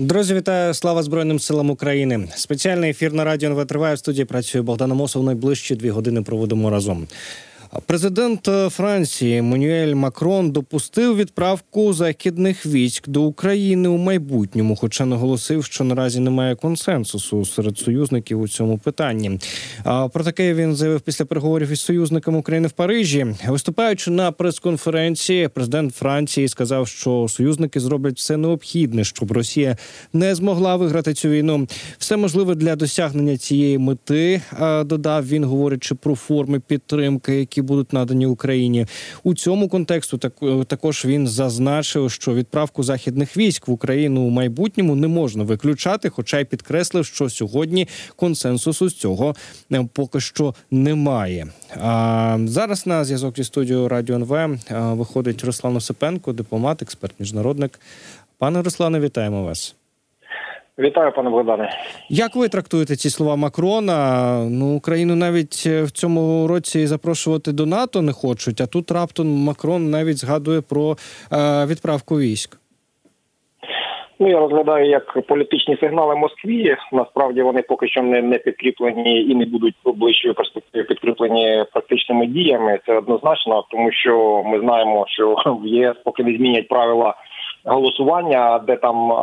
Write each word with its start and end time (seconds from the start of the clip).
Друзі, 0.00 0.34
вітаю! 0.34 0.74
Слава 0.74 1.02
Збройним 1.02 1.38
силам 1.38 1.70
України! 1.70 2.28
Спеціальний 2.34 2.90
ефір 2.90 3.12
на 3.12 3.24
радіо 3.24 3.50
НВ 3.50 3.66
триває 3.66 3.94
в 3.94 3.98
студії. 3.98 4.24
Працює 4.24 4.62
Богдана 4.62 4.94
Мосов. 4.94 5.24
Найближчі 5.24 5.74
дві 5.74 5.90
години 5.90 6.22
проводимо 6.22 6.70
разом. 6.70 7.06
Президент 7.86 8.48
е, 8.48 8.68
Франції 8.70 9.42
Манюель 9.42 9.94
Макрон 9.94 10.50
допустив 10.50 11.16
відправку 11.16 11.92
західних 11.92 12.66
військ 12.66 13.08
до 13.08 13.22
України 13.22 13.88
у 13.88 13.96
майбутньому, 13.96 14.76
хоча 14.76 15.06
наголосив, 15.06 15.64
що 15.64 15.84
наразі 15.84 16.20
немає 16.20 16.54
консенсусу 16.54 17.44
серед 17.44 17.78
союзників 17.78 18.40
у 18.40 18.48
цьому 18.48 18.78
питанні. 18.78 19.38
Про 19.84 20.24
таке 20.24 20.54
він 20.54 20.74
заявив 20.74 21.00
після 21.00 21.24
переговорів 21.24 21.70
із 21.70 21.80
союзниками 21.80 22.38
України 22.38 22.68
в 22.68 22.72
Парижі. 22.72 23.26
Виступаючи 23.48 24.10
на 24.10 24.32
прес-конференції, 24.32 25.48
президент 25.48 25.94
Франції 25.94 26.48
сказав, 26.48 26.88
що 26.88 27.26
союзники 27.28 27.80
зроблять 27.80 28.16
все 28.16 28.36
необхідне, 28.36 29.04
щоб 29.04 29.32
Росія 29.32 29.76
не 30.12 30.34
змогла 30.34 30.76
виграти 30.76 31.14
цю 31.14 31.28
війну. 31.28 31.66
Все 31.98 32.16
можливе 32.16 32.54
для 32.54 32.76
досягнення 32.76 33.36
цієї 33.36 33.78
мети. 33.78 34.42
Додав 34.84 35.28
він, 35.28 35.44
говорячи 35.44 35.94
про 35.94 36.14
форми 36.14 36.60
підтримки, 36.60 37.34
які 37.34 37.57
які 37.58 37.66
будуть 37.66 37.92
надані 37.92 38.26
Україні. 38.26 38.86
У 39.22 39.34
цьому 39.34 39.68
контексту 39.68 40.18
так 40.18 40.32
також 40.66 41.04
він 41.04 41.28
зазначив, 41.28 42.10
що 42.10 42.34
відправку 42.34 42.82
західних 42.82 43.36
військ 43.36 43.68
в 43.68 43.72
Україну 43.72 44.20
у 44.20 44.30
майбутньому 44.30 44.94
не 44.94 45.08
можна 45.08 45.44
виключати, 45.44 46.08
хоча 46.08 46.38
й 46.38 46.44
підкреслив, 46.44 47.06
що 47.06 47.30
сьогодні 47.30 47.88
консенсусу 48.16 48.88
з 48.88 48.94
цього 48.94 49.34
е, 49.72 49.88
поки 49.92 50.20
що 50.20 50.54
немає. 50.70 51.46
А 51.80 52.38
зараз 52.46 52.86
на 52.86 53.04
зв'язок 53.04 53.36
зі 53.36 53.44
студією 53.44 53.88
Радіо 53.88 54.16
НВ 54.16 54.32
е, 54.32 54.58
виходить 54.70 55.44
Руслан 55.44 55.76
Осипенко, 55.76 56.32
дипломат, 56.32 56.82
експерт, 56.82 57.14
міжнародник. 57.18 57.80
Пане 58.38 58.62
Руслане, 58.62 59.00
вітаємо 59.00 59.44
вас. 59.44 59.77
Вітаю, 60.78 61.12
пане 61.12 61.30
Богдане. 61.30 61.70
Як 62.08 62.36
ви 62.36 62.48
трактуєте 62.48 62.96
ці 62.96 63.10
слова 63.10 63.36
Макрона? 63.36 64.34
Ну 64.50 64.76
Україну 64.76 65.16
навіть 65.16 65.64
е, 65.66 65.82
в 65.82 65.90
цьому 65.90 66.46
році 66.46 66.86
запрошувати 66.86 67.52
до 67.52 67.66
НАТО 67.66 68.02
не 68.02 68.12
хочуть. 68.12 68.60
А 68.60 68.66
тут 68.66 68.90
раптом 68.90 69.26
Макрон 69.26 69.90
навіть 69.90 70.16
згадує 70.16 70.60
про 70.60 70.96
е, 71.32 71.66
відправку 71.66 72.18
військ. 72.18 72.58
Ну 74.18 74.28
я 74.28 74.38
розглядаю 74.38 74.90
як 74.90 75.26
політичні 75.26 75.76
сигнали 75.80 76.16
Москві. 76.16 76.76
Насправді 76.92 77.42
вони 77.42 77.62
поки 77.62 77.88
що 77.88 78.02
не 78.02 78.22
не 78.22 78.38
підкріплені 78.38 79.22
і 79.22 79.34
не 79.34 79.46
будуть 79.46 79.74
ближчої 79.84 80.34
перспективи 80.34 80.84
підкріплені 80.84 81.64
практичними 81.72 82.26
діями. 82.26 82.80
Це 82.86 82.98
однозначно, 82.98 83.64
тому 83.70 83.92
що 83.92 84.42
ми 84.46 84.60
знаємо, 84.60 85.04
що 85.08 85.34
в 85.62 85.66
ЄС 85.66 85.96
поки 86.04 86.24
не 86.24 86.36
змінять 86.36 86.68
правила 86.68 87.14
голосування, 87.64 88.58
де 88.66 88.76
там 88.76 89.12
е, 89.12 89.16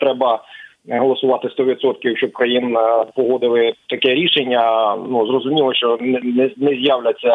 треба 0.00 0.42
голосувати 0.88 1.48
100%, 1.48 2.16
щоб 2.16 2.32
країн 2.32 2.76
е, 2.76 3.04
погодили 3.16 3.72
таке 3.88 4.14
рішення. 4.14 4.96
Ну 5.08 5.26
зрозуміло, 5.26 5.74
що 5.74 5.98
не 6.00 6.50
не, 6.56 6.74
з'являться 6.74 7.34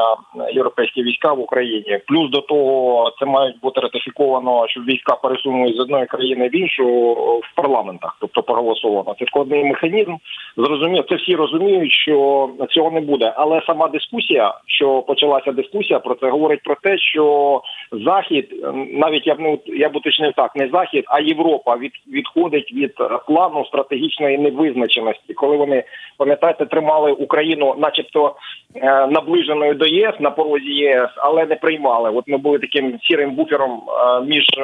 європейські 0.53 1.03
війська 1.03 1.33
в 1.33 1.39
Україні. 1.39 2.00
Плюс 2.08 2.31
до 2.31 2.42
того 2.42 3.11
це 3.20 3.25
мають 3.25 3.59
бути 3.59 3.81
ратифіковано, 3.81 4.67
щоб 4.67 4.86
війська 4.86 5.16
пересунули 5.16 5.73
з 5.73 5.80
одної 5.80 6.05
країни 6.05 6.47
в 6.47 6.55
іншу 6.55 7.14
в 7.44 7.55
парламентах, 7.55 8.17
тобто 8.22 8.44
проголосовано. 8.44 9.16
Це 9.20 9.25
складний 9.25 9.64
механізм. 9.64 10.16
Зрозуміло, 10.58 11.05
це 11.09 11.16
всі 11.16 11.36
розуміють, 11.36 11.92
що 11.92 12.50
цього 12.70 12.92
не 12.92 13.02
буде. 13.02 13.33
Але 13.36 13.61
сама 13.67 13.88
дискусія, 13.88 14.53
що 14.67 15.02
почалася 15.02 15.52
дискусія, 15.52 16.00
про 16.00 16.16
це 16.16 16.30
говорить 16.30 16.64
про 16.64 16.75
те, 16.83 16.97
що 16.97 17.61
захід, 17.92 18.66
навіть 18.94 19.27
я 19.27 19.36
б 19.36 19.39
не 19.39 19.58
я 19.66 19.89
б 19.89 19.95
уточнив 19.95 20.33
так, 20.36 20.55
не 20.55 20.70
захід, 20.73 21.03
а 21.08 21.20
Європа 21.22 21.77
від 21.77 21.92
відходить 22.08 22.73
від 22.73 22.94
плану 23.27 23.39
плану 23.40 23.66
стратегічної 23.66 24.38
невизначеності, 24.38 25.34
коли 25.34 25.58
вони 25.58 25.84
пам'ятаєте, 26.18 26.66
тримали 26.66 27.12
Україну, 27.12 27.76
начебто 27.78 28.36
е, 28.76 29.08
наближеною 29.08 29.73
до 29.73 29.86
ЄС 29.86 30.16
на 30.20 30.32
порозі 30.32 30.72
ЄС, 30.72 31.10
але 31.17 31.45
не 31.45 31.55
приймали. 31.55 32.10
От 32.10 32.28
ми 32.28 32.38
були 32.38 32.60
таким 32.60 32.99
сірим 33.02 33.32
буфером 33.32 33.72
е, 33.72 34.22
між 34.26 34.45
е, 34.58 34.64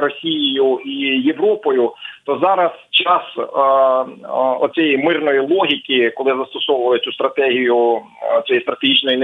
Росією 0.00 0.78
і 0.84 0.92
Європою. 1.26 1.92
То 2.26 2.38
зараз 2.42 2.70
час 2.90 3.22
оцієї 4.60 4.98
мирної 4.98 5.40
логіки, 5.40 6.10
коли 6.10 6.36
застосовували 6.36 6.98
цю 6.98 7.12
стратегію 7.12 8.00
цієї 8.46 8.62
стратегічної 8.62 9.16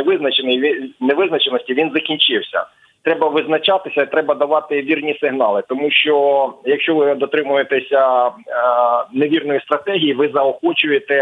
невизначеності, 1.01 1.75
він 1.75 1.91
закінчився 1.95 2.67
треба 3.07 3.29
визначатися, 3.29 4.07
треба 4.07 4.35
давати 4.35 4.83
вірні 4.83 5.19
сигнали, 5.21 5.63
тому 5.69 5.91
що 5.91 6.53
якщо 6.65 6.95
ви 6.95 7.15
дотримуєтеся 7.15 8.27
е, 8.27 8.33
невірної 9.13 9.61
стратегії, 9.61 10.15
ви 10.15 10.29
заохочуєте. 10.35 11.15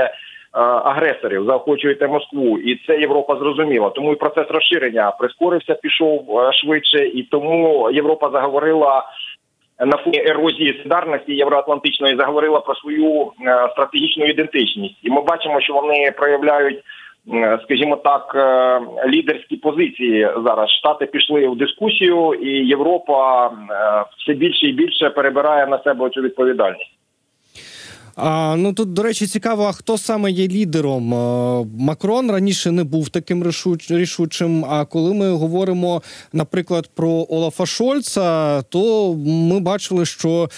Е, 0.56 0.60
агресорів 0.60 1.44
заохочуєте 1.44 2.08
Москву, 2.08 2.58
і 2.58 2.80
це 2.86 3.00
Європа 3.00 3.36
зрозуміла. 3.36 3.90
Тому 3.90 4.12
і 4.12 4.16
процес 4.16 4.46
розширення 4.50 5.10
прискорився, 5.10 5.74
пішов 5.74 6.38
е, 6.38 6.52
швидше, 6.52 7.06
і 7.06 7.22
тому 7.22 7.90
Європа 7.90 8.30
заговорила 8.30 9.02
на 9.78 9.96
фоні 9.96 10.22
ерозії 10.26 10.72
солідарності 10.72 11.34
євроатлантичної, 11.34 12.16
заговорила 12.16 12.60
про 12.60 12.74
свою 12.74 13.32
стратегічну 13.72 14.24
ідентичність, 14.24 14.96
і 15.02 15.10
ми 15.10 15.20
бачимо, 15.20 15.60
що 15.60 15.74
вони 15.74 16.12
проявляють 16.16 16.82
скажімо 17.64 17.96
так, 17.96 18.32
е, 18.34 18.80
лідерські 19.08 19.56
позиції 19.56 20.28
зараз 20.44 20.70
штати 20.70 21.06
пішли 21.06 21.48
в 21.48 21.56
дискусію, 21.56 22.34
і 22.34 22.48
Європа 22.48 23.46
е, 23.46 23.50
все 24.18 24.34
більше 24.34 24.66
і 24.66 24.72
більше 24.72 25.10
перебирає 25.10 25.66
на 25.66 25.82
себе 25.82 26.10
цю 26.10 26.20
відповідальність. 26.20 26.90
А, 28.16 28.56
Ну 28.56 28.72
тут, 28.72 28.92
до 28.92 29.02
речі, 29.02 29.26
цікаво, 29.26 29.64
а 29.64 29.72
хто 29.72 29.98
саме 29.98 30.30
є 30.30 30.48
лідером. 30.48 31.04
Макрон 31.78 32.30
раніше 32.30 32.70
не 32.70 32.84
був 32.84 33.08
таким 33.08 33.44
рішучим. 33.90 34.64
А 34.64 34.84
коли 34.84 35.14
ми 35.14 35.30
говоримо, 35.30 36.02
наприклад, 36.32 36.90
про 36.94 37.26
Олафа 37.28 37.66
Шольца, 37.66 38.62
то 38.62 39.14
ми 39.24 39.60
бачили, 39.60 40.06
що 40.06 40.48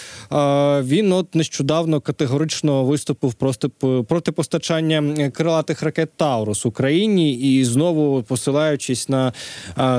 він 0.83 1.12
от 1.12 1.34
нещодавно 1.34 2.00
категорично 2.00 2.84
виступив 2.84 3.34
просто 3.34 3.71
проти 4.09 4.33
постачання 4.33 5.31
крилатих 5.31 5.83
ракет 5.83 6.11
Таурус 6.17 6.67
Україні 6.67 7.34
і 7.34 7.65
знову 7.65 8.23
посилаючись 8.23 9.09
на 9.09 9.33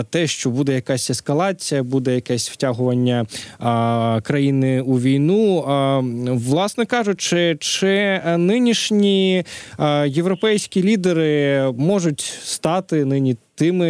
те, 0.10 0.28
що 0.28 0.50
буде 0.50 0.74
якась 0.74 1.10
ескалація, 1.10 1.84
буде 1.84 2.16
якесь 2.16 2.50
втягування 2.50 3.26
країни 4.24 4.82
у 4.82 5.00
війну. 5.00 5.64
Власне 6.48 6.86
кажучи 6.86 7.47
чи 7.56 7.88
е, 7.88 8.38
нинішні 8.38 9.44
е, 9.80 10.08
європейські 10.08 10.84
лідери 10.84 11.62
можуть 11.78 12.20
стати 12.22 13.06
нині 13.06 13.36
тими 13.58 13.90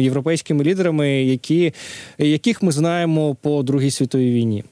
європейськими 0.00 0.64
лідерами, 0.64 1.08
які 1.22 1.72
яких 2.18 2.62
ми 2.62 2.72
знаємо 2.72 3.36
по 3.42 3.62
другій 3.62 3.90
світовій 3.90 4.30
війні? 4.30 4.64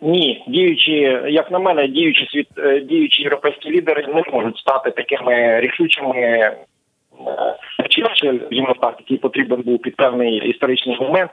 Ні, 0.00 0.44
діючі, 0.48 1.18
як 1.28 1.50
на 1.50 1.58
мене, 1.58 1.88
діючі 1.88 2.26
світ 2.30 2.48
е, 2.58 2.80
діючі 2.80 3.22
європейські 3.22 3.70
лідери 3.70 4.06
не 4.14 4.22
можуть 4.32 4.58
стати 4.58 4.90
такими 4.90 5.60
рішучими. 5.60 6.52
Черчилль, 7.90 8.38
так, 8.80 8.94
який 8.98 9.16
потрібен 9.16 9.60
був 9.60 9.82
під 9.82 9.96
певний 9.96 10.50
історичний 10.50 10.96
момент, 11.00 11.30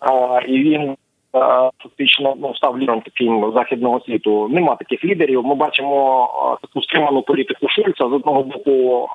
а, 0.00 0.40
і 0.46 0.58
він 0.58 0.96
фактично 1.82 2.34
ну, 2.38 2.54
став 2.54 2.78
лідером 2.78 3.00
таким 3.00 3.52
західного 3.54 4.00
світу. 4.00 4.48
Нема 4.48 4.76
таких 4.76 5.04
лідерів. 5.04 5.44
Ми 5.44 5.54
бачимо 5.54 6.58
таку 6.62 6.82
стриману 6.82 7.22
політику 7.22 7.68
Шульца. 7.68 8.08
З 8.08 8.12
одного 8.12 8.42
боку 8.42 9.08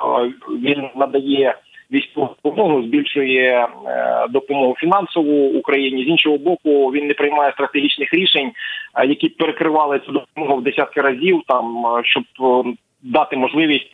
він 0.50 0.90
надає 0.96 1.56
військову 1.92 2.30
допомогу, 2.44 2.84
збільшує 2.84 3.68
е, 3.88 4.28
допомогу 4.30 4.76
фінансову 4.78 5.48
Україні. 5.48 6.04
З 6.04 6.08
іншого 6.08 6.38
боку, 6.38 6.92
він 6.92 7.08
не 7.08 7.14
приймає 7.14 7.52
стратегічних 7.52 8.14
рішень, 8.14 8.52
які 9.08 9.30
перекривали 9.30 10.00
цю 10.00 10.12
допомогу 10.12 10.56
в 10.56 10.64
десятки 10.64 11.02
разів, 11.02 11.42
там 11.48 11.86
щоб 12.04 12.24
дати 13.02 13.38
можливість 13.38 13.88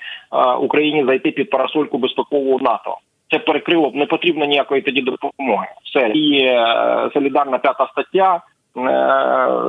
Україні 0.61 1.05
зайти 1.05 1.31
під 1.31 1.49
парасольку 1.49 1.97
безпекового 1.97 2.59
НАТО 2.59 2.97
це 3.31 3.39
перекрило 3.39 3.91
не 3.93 4.05
потрібно 4.05 4.45
ніякої 4.45 4.81
тоді 4.81 5.01
допомоги. 5.01 5.67
Все 5.83 6.07
і 6.09 6.43
е, 6.43 7.09
солідарна 7.13 7.57
п'ята 7.57 7.87
стаття 7.91 8.35
е, 8.35 8.41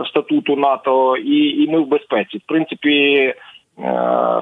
статуту 0.08 0.56
НАТО, 0.56 1.16
і, 1.16 1.64
і 1.64 1.70
ми 1.70 1.80
в 1.80 1.86
безпеці. 1.86 2.38
В 2.38 2.42
принципі, 2.46 2.90
е, 2.94 3.34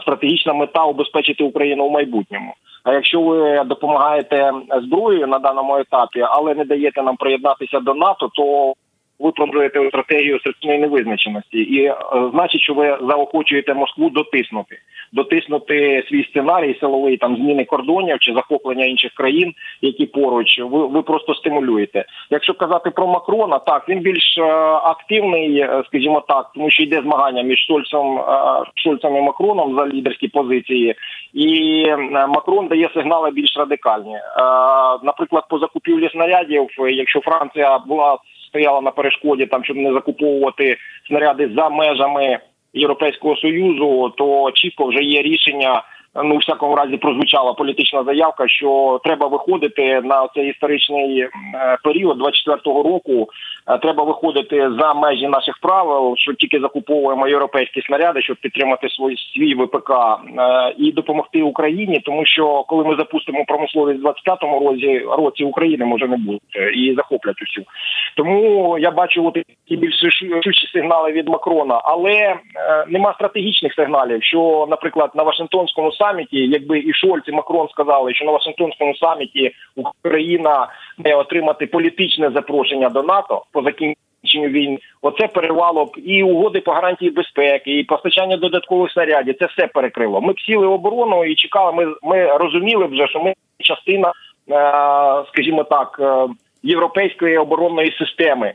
стратегічна 0.02 0.52
мета 0.52 0.84
убезпечити 0.84 1.44
Україну 1.44 1.88
в 1.88 1.92
майбутньому. 1.92 2.54
А 2.84 2.92
якщо 2.92 3.20
ви 3.20 3.64
допомагаєте 3.64 4.52
зброєю 4.82 5.26
на 5.26 5.38
даному 5.38 5.76
етапі, 5.76 6.20
але 6.20 6.54
не 6.54 6.64
даєте 6.64 7.02
нам 7.02 7.16
приєднатися 7.16 7.80
до 7.80 7.94
НАТО, 7.94 8.30
то 8.34 8.74
ви 9.18 9.32
продовжуєте 9.32 9.88
стратегію 9.88 10.38
стратегічної 10.38 10.78
невизначеності, 10.78 11.58
і 11.58 11.84
е, 11.84 11.96
значить, 12.32 12.60
що 12.60 12.74
ви 12.74 12.98
заохочуєте 13.08 13.74
Москву 13.74 14.10
дотиснути, 14.10 14.78
дотиснути 15.12 16.04
свій 16.08 16.24
сценарій 16.24 16.76
силовий 16.80 17.16
там 17.16 17.36
зміни 17.36 17.64
кордонів 17.64 18.18
чи 18.20 18.34
захоплення 18.34 18.84
інших 18.84 19.12
країн, 19.14 19.52
які 19.82 20.06
поруч. 20.06 20.60
Ви 20.60 20.86
ви 20.86 21.02
просто 21.02 21.34
стимулюєте. 21.34 22.04
Якщо 22.30 22.54
казати 22.54 22.90
про 22.90 23.06
Макрона, 23.06 23.58
так 23.58 23.88
він 23.88 23.98
більш 23.98 24.38
е, 24.38 24.42
активний, 24.82 25.58
е, 25.58 25.82
скажімо 25.86 26.24
так, 26.28 26.50
тому 26.54 26.70
що 26.70 26.82
йде 26.82 27.00
змагання 27.00 27.42
між 27.42 27.58
Шольцем, 27.58 28.20
Шольцем 28.74 29.16
і 29.16 29.20
Макроном 29.20 29.76
за 29.76 29.86
лідерські 29.86 30.28
позиції, 30.28 30.94
і 31.34 31.84
Макрон 32.10 32.68
дає 32.68 32.90
сигнали 32.94 33.30
більш 33.30 33.56
радикальні. 33.56 34.16
Наприклад, 35.02 35.44
по 35.48 35.58
закупівлі 35.58 36.08
снарядів, 36.12 36.66
якщо 36.78 37.20
Франція 37.20 37.78
була 37.78 38.18
стояла 38.48 38.80
на 38.80 38.90
перешкоді, 38.90 39.46
там 39.46 39.64
щоб 39.64 39.76
не 39.76 39.92
закуповувати 39.92 40.76
снаряди 41.06 41.50
за 41.56 41.68
межами 41.68 42.38
Європейського 42.72 43.36
союзу, 43.36 44.14
то 44.16 44.50
чітко 44.54 44.86
вже 44.86 45.02
є 45.02 45.22
рішення. 45.22 45.82
Ну, 46.14 46.34
у 46.34 46.38
всякому 46.38 46.76
разі, 46.76 46.96
прозвучала 46.96 47.52
політична 47.52 48.04
заявка, 48.04 48.48
що 48.48 49.00
треба 49.04 49.26
виходити 49.26 50.00
на 50.00 50.28
цей 50.34 50.50
історичний 50.50 51.20
е, 51.20 51.30
період 51.84 52.22
24-го 52.22 52.82
року. 52.82 53.28
Е, 53.66 53.78
Треба 53.78 54.04
виходити 54.04 54.70
за 54.80 54.94
межі 54.94 55.28
наших 55.28 55.58
правил, 55.62 56.14
що 56.16 56.34
тільки 56.34 56.60
закуповуємо 56.60 57.28
європейські 57.28 57.82
снаряди, 57.82 58.22
щоб 58.22 58.36
підтримати 58.36 58.88
свій 58.88 59.16
свій 59.16 59.54
ВПК 59.54 59.90
е, 59.90 60.74
і 60.78 60.92
допомогти 60.92 61.42
Україні, 61.42 62.00
тому 62.00 62.26
що 62.26 62.64
коли 62.68 62.84
ми 62.84 62.96
запустимо 62.96 63.44
промисловість 63.44 64.02
в 64.02 64.06
25-му 64.06 64.70
році, 64.70 64.98
році 65.18 65.44
України 65.44 65.84
може 65.84 66.08
не 66.08 66.16
бути 66.16 66.72
і 66.74 66.94
захоплять 66.94 67.42
усю. 67.42 67.62
Тому 68.16 68.78
я 68.78 68.90
бачу 68.90 69.26
от 69.26 69.34
такі 69.34 69.76
більш 69.76 70.02
рішучі 70.22 70.66
сигнали 70.72 71.12
від 71.12 71.28
Макрона, 71.28 71.80
але 71.84 72.36
нема 72.88 73.14
стратегічних 73.14 73.74
сигналів. 73.74 74.22
Що, 74.22 74.66
наприклад, 74.70 75.10
на 75.14 75.22
Вашингтонському 75.22 75.92
саміті, 75.98 76.36
якби 76.36 76.78
і 76.78 76.92
Шольц, 76.92 77.24
і 77.26 77.32
Макрон 77.32 77.68
сказали, 77.68 78.14
що 78.14 78.24
на 78.24 78.32
Вашингтонському 78.32 78.94
саміті 78.94 79.50
Україна 79.76 80.68
має 80.98 81.16
отримати 81.16 81.66
політичне 81.66 82.30
запрошення 82.30 82.88
до 82.88 83.02
НАТО 83.02 83.44
по 83.52 83.62
закінченню 83.62 84.48
війни, 84.48 84.78
оце 85.02 85.28
перервало 85.28 85.84
б 85.84 85.90
і 85.96 86.22
угоди 86.22 86.60
по 86.60 86.72
гарантії 86.72 87.10
безпеки, 87.10 87.78
і 87.78 87.84
постачання 87.84 88.36
додаткових 88.36 88.92
снарядів. 88.92 89.36
Це 89.38 89.46
все 89.46 89.66
перекрило. 89.66 90.20
Ми 90.20 90.32
б 90.32 90.40
сіли 90.40 90.66
оборону 90.66 91.24
і 91.24 91.34
чекали. 91.34 91.72
Ми 91.72 91.94
ми 92.02 92.36
розуміли 92.36 92.86
вже, 92.86 93.06
що 93.06 93.20
ми 93.20 93.34
частина, 93.58 94.08
е, 94.08 94.12
скажімо 95.32 95.64
так, 95.64 95.96
е, 96.00 96.34
європейської 96.62 97.38
оборонної 97.38 97.92
системи. 97.98 98.54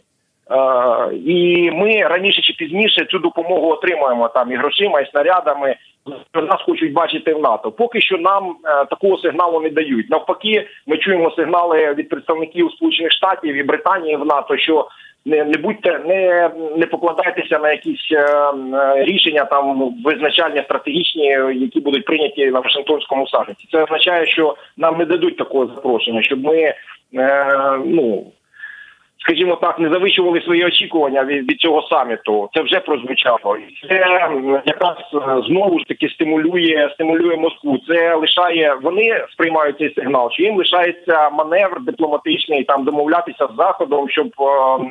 Е, 0.51 1.15
і 1.15 1.71
ми 1.71 2.01
раніше 2.01 2.41
чи 2.41 2.53
пізніше 2.53 3.05
цю 3.05 3.19
допомогу 3.19 3.71
отримуємо 3.71 4.27
там 4.27 4.51
і 4.51 4.55
грошима, 4.55 5.01
і 5.01 5.11
снарядами. 5.11 5.75
Нас 6.33 6.61
хочуть 6.65 6.93
бачити 6.93 7.33
в 7.33 7.41
НАТО. 7.41 7.71
Поки 7.71 8.01
що 8.01 8.17
нам 8.17 8.55
е, 8.65 8.85
такого 8.85 9.17
сигналу 9.17 9.61
не 9.61 9.69
дають. 9.69 10.09
Навпаки, 10.09 10.67
ми 10.87 10.97
чуємо 10.97 11.31
сигнали 11.31 11.93
від 11.93 12.09
представників 12.09 12.71
Сполучених 12.71 13.11
Штатів 13.11 13.55
і 13.55 13.63
Британії 13.63 14.15
в 14.15 14.25
НАТО, 14.25 14.57
що 14.57 14.87
не, 15.25 15.43
не 15.43 15.57
будьте, 15.57 15.99
не, 16.05 16.49
не 16.77 16.85
покладайтеся 16.85 17.59
на 17.59 17.71
якісь 17.71 18.11
е, 18.11 18.17
е, 18.17 19.03
рішення 19.03 19.45
там 19.45 19.95
визначальні 20.05 20.63
стратегічні, 20.63 21.25
які 21.55 21.79
будуть 21.79 22.05
прийняті 22.05 22.45
на 22.45 22.59
Вашингтонському 22.59 23.27
саміті. 23.27 23.67
Це 23.71 23.83
означає, 23.83 24.25
що 24.27 24.55
нам 24.77 24.97
не 24.97 25.05
дадуть 25.05 25.37
такого 25.37 25.67
запрошення, 25.67 26.21
щоб 26.21 26.43
ми 26.43 26.57
е, 26.57 26.75
ну 27.85 28.31
скажімо 29.23 29.55
так, 29.55 29.79
не 29.79 29.89
завищували 29.89 30.41
свої 30.41 30.65
очікування 30.65 31.23
від, 31.23 31.51
від 31.51 31.59
цього 31.59 31.81
саміту. 31.81 32.49
Це 32.53 32.61
вже 32.61 32.79
прозвучало. 32.79 33.57
І 33.57 33.87
Це 33.87 33.95
якраз 34.65 34.97
е, 35.13 35.41
знову 35.47 35.79
ж 35.79 35.85
таки 35.85 36.09
стимулює 36.09 36.89
стимулює 36.93 37.37
Москву. 37.37 37.77
Це 37.87 38.15
лишає 38.15 38.77
вони 38.81 39.25
сприймають 39.31 39.77
цей 39.77 39.93
сигнал, 39.93 40.31
що 40.31 40.43
їм 40.43 40.57
лишається 40.57 41.29
маневр 41.29 41.81
дипломатичний 41.81 42.63
там 42.63 42.83
домовлятися 42.83 43.47
з 43.53 43.55
заходом, 43.57 44.09
щоб 44.09 44.27
е, 44.39 44.43
е, 44.43 44.89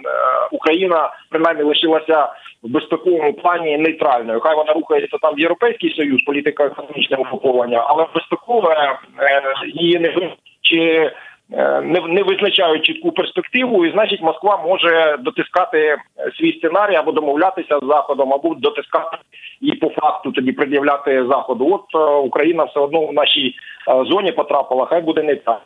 Україна 0.53 1.11
принаймні 1.31 1.63
лишилася 1.63 2.29
в 2.63 2.69
безпековому 2.69 3.33
плані 3.33 3.79
нейтральною. 3.79 4.41
Хай 4.41 4.57
вона 4.57 4.73
рухається 4.73 5.17
там 5.23 5.35
в 5.35 5.41
європейський 5.41 5.95
союз, 5.95 6.23
політика 6.23 6.65
економічного 6.65 7.23
угруповання, 7.23 7.85
але 7.87 8.07
безпекове 8.15 8.99
е, 9.19 9.43
її 9.75 9.99
не 9.99 10.13
чи 10.63 10.79
е, 10.79 11.13
не, 11.83 12.03
не 12.09 12.23
визначають 12.23 12.85
чітку 12.85 13.13
перспективу, 13.13 13.87
і 13.87 13.93
значить 13.93 14.23
Москва 14.23 14.63
може 14.67 15.17
дотискати 15.21 15.79
е, 15.79 15.99
свій 16.39 16.53
сценарій 16.53 16.95
або 16.95 17.13
домовлятися 17.13 17.79
з 17.83 17.87
заходом, 17.87 18.33
або 18.33 18.55
дотискати 18.55 19.17
і 19.61 19.73
по 19.73 19.89
факту 19.89 20.33
тоді 20.33 20.53
пред'являти 20.53 21.27
заходу. 21.27 21.69
От 21.75 21.85
е, 21.95 22.15
Україна 22.15 22.65
все 22.65 22.81
одно 22.81 23.07
в 23.07 23.13
нашій 23.13 23.55
е, 23.89 24.05
зоні 24.05 24.33
потрапила, 24.33 24.87
хай 24.87 25.01
буде 25.01 25.23
не 25.23 25.33
Ем, 25.33 25.59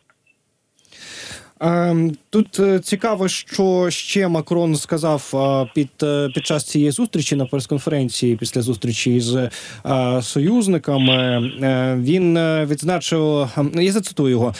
Тут 2.30 2.60
е, 2.60 2.78
цікаво, 2.78 3.28
що 3.28 3.86
ще 3.90 4.28
Макрон 4.28 4.76
сказав 4.76 5.32
під, 5.74 5.88
е, 6.02 6.28
під 6.34 6.46
час 6.46 6.64
цієї 6.64 6.90
зустрічі 6.90 7.36
на 7.36 7.46
прес-конференції 7.46 8.36
після 8.36 8.62
зустрічі 8.62 9.20
з 9.20 9.50
е, 9.86 10.22
союзниками. 10.22 11.40
Він 12.02 12.38
відзначив, 12.66 13.22
е, 13.22 13.48
я 13.74 13.92
зацитую 13.92 14.30
його. 14.30 14.54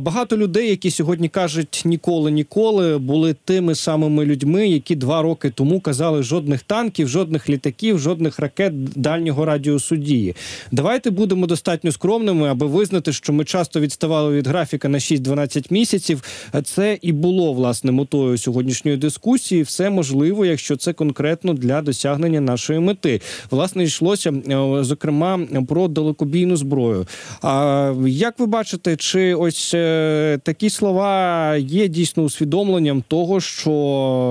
Багато 0.00 0.36
людей, 0.36 0.70
які 0.70 0.90
сьогодні 0.90 1.28
кажуть 1.28 1.82
ніколи, 1.84 2.30
ніколи, 2.30 2.98
були 2.98 3.34
тими 3.44 3.74
самими 3.74 4.24
людьми, 4.24 4.68
які 4.68 4.94
два 4.96 5.22
роки 5.22 5.50
тому 5.50 5.80
казали 5.80 6.22
жодних 6.22 6.62
танків, 6.62 7.08
жодних 7.08 7.48
літаків, 7.48 7.98
жодних 7.98 8.38
ракет 8.38 8.84
дальнього 8.84 9.44
радіусу 9.44 9.96
дії. 9.96 10.36
Давайте 10.72 11.10
будемо 11.10 11.46
достатньо 11.46 11.92
скромними, 11.92 12.48
аби 12.48 12.66
визнати, 12.66 13.12
що 13.12 13.32
ми 13.32 13.44
часто 13.44 13.80
відставали 13.80 14.36
від 14.36 14.46
графіка 14.46 14.88
на 14.88 14.98
6-12 14.98 15.66
місяців. 15.70 16.22
Це 16.64 16.98
і 17.02 17.12
було 17.12 17.52
власне 17.52 17.92
метою 17.92 18.38
сьогоднішньої 18.38 18.96
дискусії. 18.96 19.62
Все 19.62 19.90
можливо, 19.90 20.46
якщо 20.46 20.76
це 20.76 20.92
конкретно 20.92 21.52
для 21.52 21.82
досягнення 21.82 22.40
нашої 22.40 22.80
мети. 22.80 23.20
Власне 23.50 23.84
йшлося 23.84 24.30
е, 24.30 24.84
зокрема 24.84 25.40
про 25.68 25.88
далекобійну 25.88 26.56
зброю. 26.56 27.06
А 27.42 27.94
як 28.06 28.38
ви 28.38 28.46
бачите, 28.46 28.96
чи 28.96 29.34
ось 29.34 29.74
е, 29.74 30.38
такі 30.42 30.70
слова 30.70 31.56
є 31.56 31.88
дійсно 31.88 32.22
усвідомленням 32.22 33.02
того, 33.08 33.40
що 33.40 33.70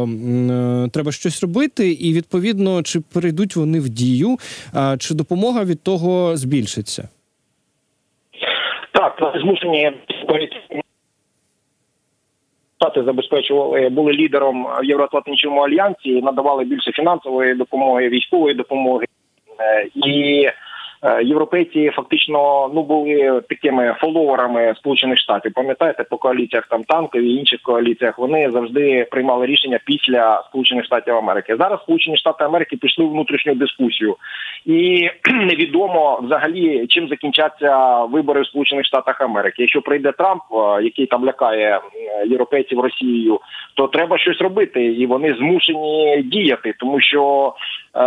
е, 0.09 0.89
треба 0.91 1.12
щось 1.12 1.41
робити, 1.41 1.91
і 1.91 2.13
відповідно 2.13 2.83
чи 2.83 3.00
перейдуть 3.00 3.55
вони 3.55 3.79
в 3.79 3.89
дію, 3.89 4.38
чи 5.00 5.13
допомога 5.13 5.63
від 5.63 5.83
того 5.83 6.38
збільшиться? 6.38 7.09
Так, 8.94 9.33
змушені 9.41 9.91
Штати 12.79 13.03
забезпечували, 13.03 13.89
були 13.89 14.13
лідером 14.13 14.67
в 14.81 14.85
Євроатлантичному 14.85 15.61
альянсі, 15.61 16.21
надавали 16.21 16.63
більше 16.63 16.91
фінансової 16.91 17.53
допомоги, 17.53 18.09
військової 18.09 18.55
допомоги. 18.55 19.05
Е, 19.59 19.87
і 19.95 20.43
е, 20.45 20.53
європейці 21.24 21.89
фактично 21.89 22.72
ну 22.75 22.84
були 22.84 23.41
такими 23.50 23.96
фоловерами 24.00 24.74
Сполучених 24.77 25.20
Штатів. 25.20 25.53
Пам'ятаєте, 25.53 26.03
по 26.03 26.18
коаліціях 26.18 26.68
там 26.68 26.84
танкові 26.84 27.29
і 27.29 27.36
інших 27.36 27.62
коаліціях 27.62 28.20
вони 28.20 28.51
завжди 28.51 29.08
приймали 29.12 29.46
рішення 29.46 29.79
після 29.86 30.44
Сполучених 30.50 30.86
Штатів 30.86 31.15
Америки. 31.15 31.56
Зараз 31.60 31.79
Сполучені 31.82 32.18
Штати 32.18 32.44
Америки 32.44 32.77
пішли 32.77 33.06
в 33.06 33.12
внутрішню 33.12 33.56
дискусію, 33.56 34.15
і 34.65 35.10
невідомо 35.29 36.20
взагалі 36.24 36.88
чим 36.88 37.08
закінчаться 37.08 38.03
вибори 38.03 38.41
в 38.41 38.46
Сполучених 38.46 38.86
Штатах 38.86 39.22
Америки. 39.22 39.56
Якщо 39.58 39.82
прийде 39.82 40.12
Трамп, 40.12 40.41
е, 40.51 40.84
який 40.84 41.06
там 41.06 41.25
лякає 41.25 41.77
е, 41.77 42.27
європейців 42.27 42.79
Росією, 42.79 43.39
то 43.74 43.88
треба 43.88 44.18
щось 44.18 44.41
робити, 44.41 44.86
і 44.86 45.06
вони 45.06 45.34
змушені 45.34 46.24
діяти, 46.24 46.74
тому 46.79 47.01
що 47.01 47.53
е, 47.96 48.00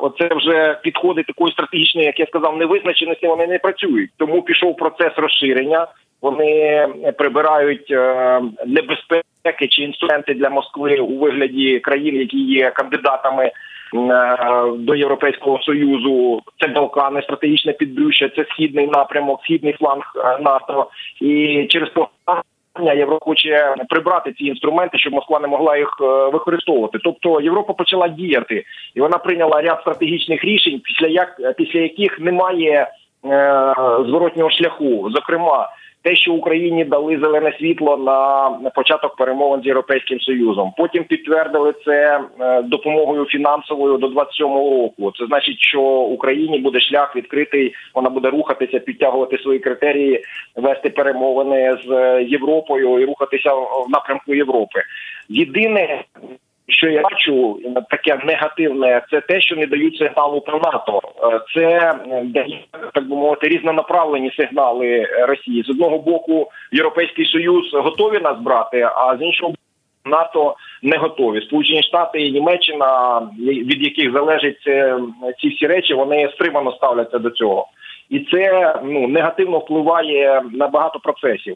оце 0.00 0.28
вже 0.34 0.80
підходи 0.82 1.22
такої 1.22 1.52
стратегічної, 1.52 2.06
як 2.06 2.20
я 2.20 2.26
сказав, 2.34 2.56
невизначеності. 2.56 3.26
Вони 3.26 3.46
не 3.46 3.58
працюють. 3.58 4.10
Тому 4.16 4.42
пішов 4.42 4.76
процес 4.76 5.12
розширення. 5.16 5.86
Вони 6.22 6.86
прибирають 7.18 7.90
е, 7.90 8.40
небезпеки 8.66 9.68
чи 9.70 9.82
інструменти 9.82 10.34
для 10.34 10.50
Москви 10.50 10.98
у 10.98 11.18
вигляді 11.18 11.78
країн, 11.78 12.16
які 12.16 12.38
є 12.38 12.70
кандидатами 12.70 13.44
е, 13.44 13.52
до 14.76 14.94
Європейського 14.94 15.58
союзу. 15.62 16.42
Це 16.60 16.68
Балкани, 16.68 17.22
стратегічне 17.22 17.72
підбрюща, 17.72 18.28
це 18.36 18.44
східний 18.44 18.86
напрямок, 18.86 19.40
східний 19.42 19.72
фланг 19.72 20.12
е, 20.16 20.42
НАТО. 20.42 20.90
І 21.20 21.66
через 21.70 21.88
погання 21.88 22.42
Європа 22.80 23.24
хоче 23.24 23.74
прибрати 23.88 24.32
ці 24.32 24.44
інструменти, 24.44 24.98
щоб 24.98 25.12
Москва 25.12 25.40
не 25.40 25.48
могла 25.48 25.76
їх 25.76 25.96
е, 26.00 26.04
використовувати. 26.04 26.98
Тобто 27.04 27.40
Європа 27.40 27.72
почала 27.72 28.08
діяти, 28.08 28.64
і 28.94 29.00
вона 29.00 29.18
прийняла 29.18 29.62
ряд 29.62 29.80
стратегічних 29.80 30.44
рішень, 30.44 30.80
після 30.84 31.06
як 31.06 31.56
після 31.56 31.80
яких 31.80 32.20
немає 32.20 32.88
зворотнього 34.06 34.50
шляху. 34.50 35.10
Зокрема, 35.10 35.68
те, 36.04 36.16
що 36.16 36.32
Україні 36.32 36.84
дали 36.84 37.18
зелене 37.18 37.56
світло 37.58 37.96
на 37.96 38.50
початок 38.70 39.16
перемовин 39.16 39.62
з 39.62 39.66
європейським 39.66 40.20
союзом. 40.20 40.72
Потім 40.76 41.04
підтвердили 41.04 41.74
це 41.84 42.20
е, 42.40 42.62
допомогою 42.62 43.24
фінансовою 43.24 43.96
до 43.98 44.06
27-го 44.06 44.70
року. 44.70 45.12
Це 45.18 45.26
значить, 45.26 45.60
що 45.60 45.80
Україні 45.82 46.58
буде 46.58 46.80
шлях 46.80 47.16
відкритий. 47.16 47.74
Вона 47.94 48.10
буде 48.10 48.30
рухатися, 48.30 48.78
підтягувати 48.78 49.38
свої 49.38 49.58
критерії, 49.58 50.24
вести 50.56 50.90
перемовини 50.90 51.76
з 51.86 52.22
Європою 52.28 52.98
і 52.98 53.04
рухатися 53.04 53.54
в 53.54 53.90
напрямку 53.90 54.34
Європи. 54.34 54.80
Єдине 55.28 56.04
що 56.68 56.90
я 56.90 57.02
бачу 57.02 57.58
таке 57.90 58.18
негативне, 58.24 59.02
це 59.10 59.20
те, 59.20 59.40
що 59.40 59.56
не 59.56 59.66
дають 59.66 59.96
сигналу 59.98 60.40
про 60.40 60.58
НАТО. 60.58 61.00
Е, 61.22 61.40
це 61.54 61.94
так 62.94 63.08
би 63.08 63.16
мовити 63.16 63.48
різнонаправлені 63.48 64.32
сигнали 64.36 65.04
Росії 65.04 65.62
з 65.62 65.70
одного 65.70 65.98
боку. 65.98 66.50
Європейський 66.72 67.26
союз 67.26 67.74
готові 67.74 68.18
нас 68.18 68.38
брати, 68.38 68.88
а 68.94 69.16
з 69.16 69.22
іншого 69.22 69.50
боку, 69.50 69.60
НАТО 70.04 70.54
не 70.82 70.96
готові. 70.96 71.40
Сполучені 71.40 71.82
Штати 71.82 72.26
і 72.26 72.32
Німеччина, 72.32 73.20
від 73.38 73.82
яких 73.82 74.12
залежать 74.12 74.62
ці 75.40 75.48
всі 75.48 75.66
речі, 75.66 75.94
вони 75.94 76.30
стримано 76.34 76.72
ставляться 76.72 77.18
до 77.18 77.30
цього, 77.30 77.66
і 78.10 78.20
це 78.20 78.74
ну 78.84 79.08
негативно 79.08 79.58
впливає 79.58 80.42
на 80.52 80.68
багато 80.68 80.98
процесів. 80.98 81.54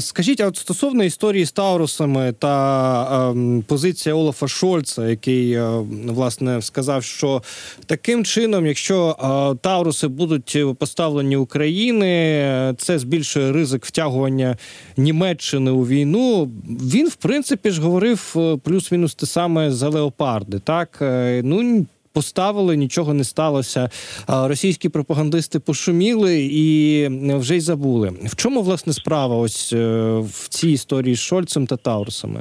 Скажіть, 0.00 0.40
а 0.40 0.46
от 0.46 0.56
стосовно 0.56 1.04
історії 1.04 1.44
з 1.44 1.52
Таурусами 1.52 2.34
та 2.38 3.34
позиція 3.66 4.14
Олафа 4.14 4.48
Шольца, 4.48 5.08
який 5.08 5.60
власне 6.06 6.62
сказав, 6.62 7.04
що 7.04 7.42
таким 7.86 8.24
чином, 8.24 8.66
якщо 8.66 9.16
Тауруси 9.62 10.08
будуть 10.08 10.58
поставлені 10.78 11.36
України, 11.36 12.74
це 12.78 12.98
збільшує 12.98 13.52
ризик 13.52 13.84
втягування 13.86 14.56
Німеччини 14.96 15.70
у 15.70 15.86
війну. 15.86 16.50
Він, 16.68 17.08
в 17.08 17.14
принципі, 17.14 17.70
ж 17.70 17.80
говорив 17.80 18.34
е, 18.36 18.56
плюс-мінус 18.64 19.14
те 19.14 19.26
саме 19.26 19.70
за 19.70 19.88
леопарди. 19.88 20.58
Так 20.58 20.98
е, 21.02 21.40
ну 21.44 21.86
поставили, 22.14 22.76
нічого 22.76 23.14
не 23.14 23.24
сталося. 23.24 23.88
Російські 24.28 24.88
пропагандисти 24.88 25.60
пошуміли 25.60 26.48
і 26.52 27.08
вже 27.36 27.56
й 27.56 27.60
забули. 27.60 28.10
В 28.24 28.36
чому 28.36 28.62
власне 28.62 28.92
справа? 28.92 29.36
Ось 29.36 29.72
е, 29.72 29.76
в 30.18 30.48
цій 30.48 30.70
історії 30.70 31.14
з 31.14 31.20
Шольцем 31.20 31.66
та 31.66 31.76
Таурсами? 31.76 32.40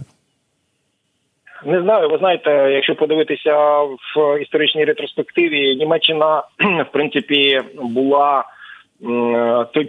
Не 1.65 1.81
знаю, 1.81 2.09
ви 2.09 2.17
знаєте, 2.17 2.49
якщо 2.51 2.95
подивитися 2.95 3.81
в 4.15 4.41
історичній 4.41 4.85
ретроспективі, 4.85 5.75
Німеччина 5.75 6.43
в 6.59 6.91
принципі 6.91 7.61
була 7.81 8.43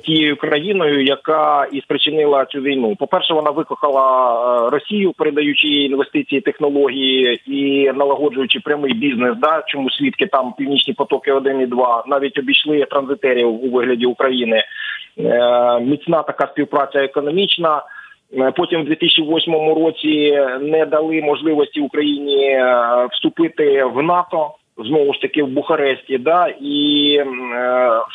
тією 0.02 0.36
країною, 0.36 1.04
яка 1.04 1.66
і 1.72 1.80
спричинила 1.80 2.44
цю 2.44 2.60
війну. 2.60 2.96
По 2.96 3.06
перше, 3.06 3.34
вона 3.34 3.50
викохала 3.50 4.66
е, 4.66 4.70
Росію, 4.70 5.12
передаючи 5.12 5.68
їй 5.68 5.86
інвестиції, 5.86 6.40
технології 6.40 7.40
і 7.46 7.92
налагоджуючи 7.92 8.60
прямий 8.60 8.94
бізнес. 8.94 9.36
Да, 9.40 9.62
чому 9.66 9.90
свідки 9.90 10.26
там 10.26 10.54
північні 10.58 10.94
потоки 10.94 11.32
1 11.32 11.60
і 11.60 11.66
2 11.66 12.04
навіть 12.06 12.38
обійшли 12.38 12.86
транзитерів 12.90 13.64
у 13.64 13.70
вигляді 13.70 14.06
України. 14.06 14.64
Е, 15.18 15.80
міцна 15.80 16.22
така 16.22 16.46
співпраця 16.46 16.98
економічна. 16.98 17.82
Е, 18.38 18.52
потім 18.56 18.82
в 18.82 18.84
2008 18.84 19.54
році 19.54 20.38
не 20.60 20.86
дали 20.86 21.22
можливості 21.22 21.80
Україні 21.80 22.62
вступити 23.10 23.84
в 23.84 24.02
НАТО 24.02 24.50
знову 24.78 25.14
ж 25.14 25.20
таки 25.20 25.42
в 25.42 25.48
Бухаресті, 25.48 26.18
да 26.18 26.46
і 26.60 27.16
е, 27.16 27.26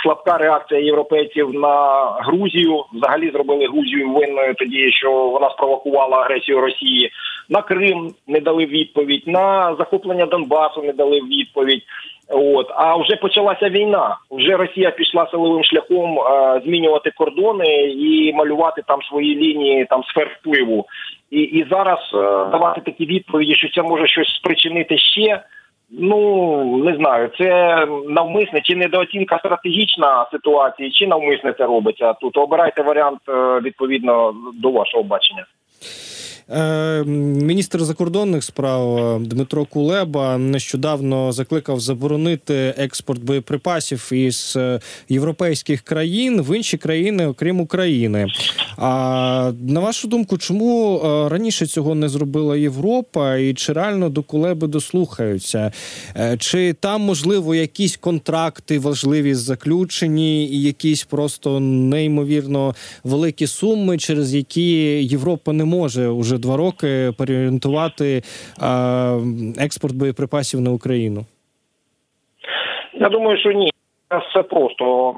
слабка 0.04 0.38
реакція 0.38 0.80
європейців 0.80 1.54
на 1.54 2.06
Грузію. 2.20 2.84
Взагалі 2.94 3.32
зробили 3.32 3.68
Грузію 3.68 4.10
винною 4.10 4.54
тоді, 4.54 4.92
що 4.92 5.12
вона 5.12 5.50
спровокувала 5.50 6.18
агресію 6.18 6.62
Росії. 6.62 7.12
На 7.50 7.62
Крим 7.62 8.14
не 8.28 8.40
дали 8.40 8.66
відповідь, 8.66 9.24
на 9.28 9.76
захоплення 9.76 10.26
Донбасу 10.26 10.84
не 10.84 10.94
дали 10.94 11.22
відповідь. 11.22 11.84
От 12.30 12.68
а 12.76 12.96
вже 12.96 13.16
почалася 13.16 13.70
війна. 13.70 14.18
Вже 14.32 14.58
Росія 14.58 14.92
пішла 14.92 15.28
силовим 15.32 15.64
шляхом 15.64 16.20
е, 16.20 16.62
змінювати 16.66 17.12
кордони 17.12 17.74
і 17.84 18.34
малювати 18.34 18.82
там 18.88 19.02
свої 19.02 19.36
лінії 19.36 19.86
там 19.86 20.04
сфер 20.04 20.38
впливу. 20.40 20.86
І 21.32 21.40
і 21.40 21.66
зараз 21.72 22.00
е, 22.14 22.18
давати 22.52 22.82
такі 22.82 23.06
відповіді, 23.06 23.56
що 23.56 23.70
це 23.70 23.82
може 23.82 24.08
щось 24.08 24.36
спричинити 24.36 24.98
ще. 24.98 25.44
Ну 25.90 26.78
не 26.86 26.96
знаю, 26.96 27.30
це 27.38 27.86
навмисне 28.08 28.62
чи 28.62 28.76
недооцінка 28.76 29.38
стратегічна 29.40 30.28
ситуації, 30.32 30.92
чи 30.92 31.08
навмисне 31.08 31.54
це 31.54 31.66
робиться. 31.66 32.14
Тут 32.14 32.38
обирайте 32.38 32.82
варіант 32.82 33.20
е, 33.30 33.60
відповідно 33.60 34.34
до 34.54 34.72
вашого 34.72 35.04
бачення. 35.04 35.46
Е, 36.50 37.04
міністр 37.04 37.84
закордонних 37.84 38.44
справ 38.44 38.98
е, 38.98 39.26
Дмитро 39.26 39.66
Кулеба 39.66 40.38
нещодавно 40.38 41.32
закликав 41.32 41.80
заборонити 41.80 42.74
експорт 42.78 43.24
боєприпасів 43.24 44.10
із 44.14 44.54
е, 44.58 44.80
європейських 45.10 45.82
країн 45.82 46.42
в 46.42 46.58
інші 46.58 46.78
країни, 46.78 47.28
окрім 47.28 47.60
України. 47.60 48.28
А 48.78 49.52
на 49.62 49.80
вашу 49.80 50.08
думку, 50.08 50.38
чому 50.38 51.02
раніше 51.32 51.66
цього 51.66 51.96
не 51.96 52.10
зробила 52.10 52.58
Європа, 52.58 53.36
і 53.36 53.54
чи 53.54 53.74
реально 53.74 54.10
до 54.10 54.24
Кулеби 54.24 54.68
дослухаються? 54.68 55.72
Чи 56.38 56.74
там 56.74 57.02
можливо 57.02 57.56
якісь 57.56 57.98
контракти 57.98 58.80
важливі 58.80 59.36
заключені, 59.36 60.46
і 60.46 60.62
якісь 60.62 61.04
просто 61.04 61.60
неймовірно 61.60 62.76
великі 63.04 63.48
суми, 63.48 63.98
через 63.98 64.34
які 64.34 64.72
Європа 65.04 65.54
не 65.54 65.66
може 65.66 66.08
уже 66.08 66.37
два 66.38 66.58
роки 66.58 67.12
переорієнтувати 67.18 68.22
експорт 69.60 69.96
боєприпасів 69.96 70.62
на 70.62 70.72
Україну? 70.72 71.26
Я 72.94 73.10
думаю, 73.10 73.38
що 73.38 73.52
ні. 73.52 73.72
Все 74.30 74.44
просто 74.44 75.16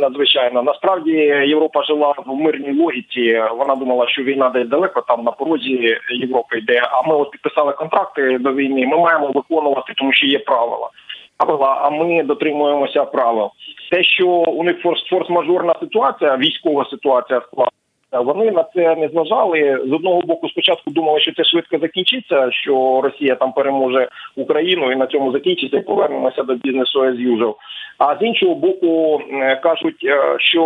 надзвичайно. 0.00 0.62
Насправді 0.62 1.10
Європа 1.46 1.82
жила 1.82 2.14
в 2.26 2.34
мирній 2.34 2.80
логіці. 2.80 3.42
Вона 3.58 3.74
думала, 3.74 4.08
що 4.08 4.22
війна 4.22 4.50
десь 4.50 4.68
далеко 4.68 5.00
там 5.00 5.24
на 5.24 5.32
порозі 5.32 5.96
Європи 6.10 6.58
йде. 6.58 6.82
А 6.90 7.08
ми 7.08 7.14
от 7.14 7.30
підписали 7.30 7.72
контракти 7.72 8.38
до 8.38 8.52
війни. 8.52 8.86
Ми 8.86 8.98
маємо 8.98 9.30
виконувати, 9.34 9.92
тому 9.96 10.12
що 10.12 10.26
є 10.26 10.38
правила. 10.38 10.90
А 11.38 11.90
ми 11.90 12.22
дотримуємося 12.22 13.04
правил. 13.04 13.50
Те, 13.90 14.02
що 14.02 14.26
у 14.28 14.64
них 14.64 14.76
форс-мажорна 14.84 15.80
ситуація, 15.80 16.36
військова 16.36 16.86
ситуація 16.90 17.40
склала. 17.40 17.70
Вони 18.12 18.50
на 18.50 18.64
це 18.74 18.96
не 18.96 19.08
зважали 19.08 19.80
з 19.86 19.92
одного 19.92 20.20
боку. 20.20 20.48
Спочатку 20.48 20.90
думали, 20.90 21.20
що 21.20 21.32
це 21.32 21.44
швидко 21.44 21.78
закінчиться, 21.78 22.48
що 22.52 23.00
Росія 23.04 23.34
там 23.34 23.52
переможе 23.52 24.08
Україну 24.36 24.92
і 24.92 24.96
на 24.96 25.06
цьому 25.06 25.32
закінчиться. 25.32 25.76
і 25.76 25.82
Повернемося 25.82 26.42
до 26.42 26.54
бізнесу 26.54 27.00
as 27.00 27.16
usual. 27.16 27.54
А 27.98 28.16
з 28.16 28.22
іншого 28.22 28.54
боку, 28.54 29.22
кажуть, 29.62 30.04
е, 30.04 30.36
що 30.38 30.64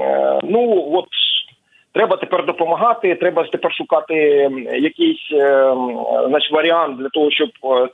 е, 0.00 0.40
ну 0.44 0.88
от. 0.92 1.06
Треба 1.94 2.16
тепер 2.16 2.46
допомагати. 2.46 3.14
Треба 3.14 3.44
тепер 3.52 3.72
шукати 3.72 4.14
якийсь 4.78 5.32
е, 5.32 5.74
значить, 6.28 6.52
варіант 6.52 6.98
для 6.98 7.08
того, 7.08 7.30
щоб 7.30 7.48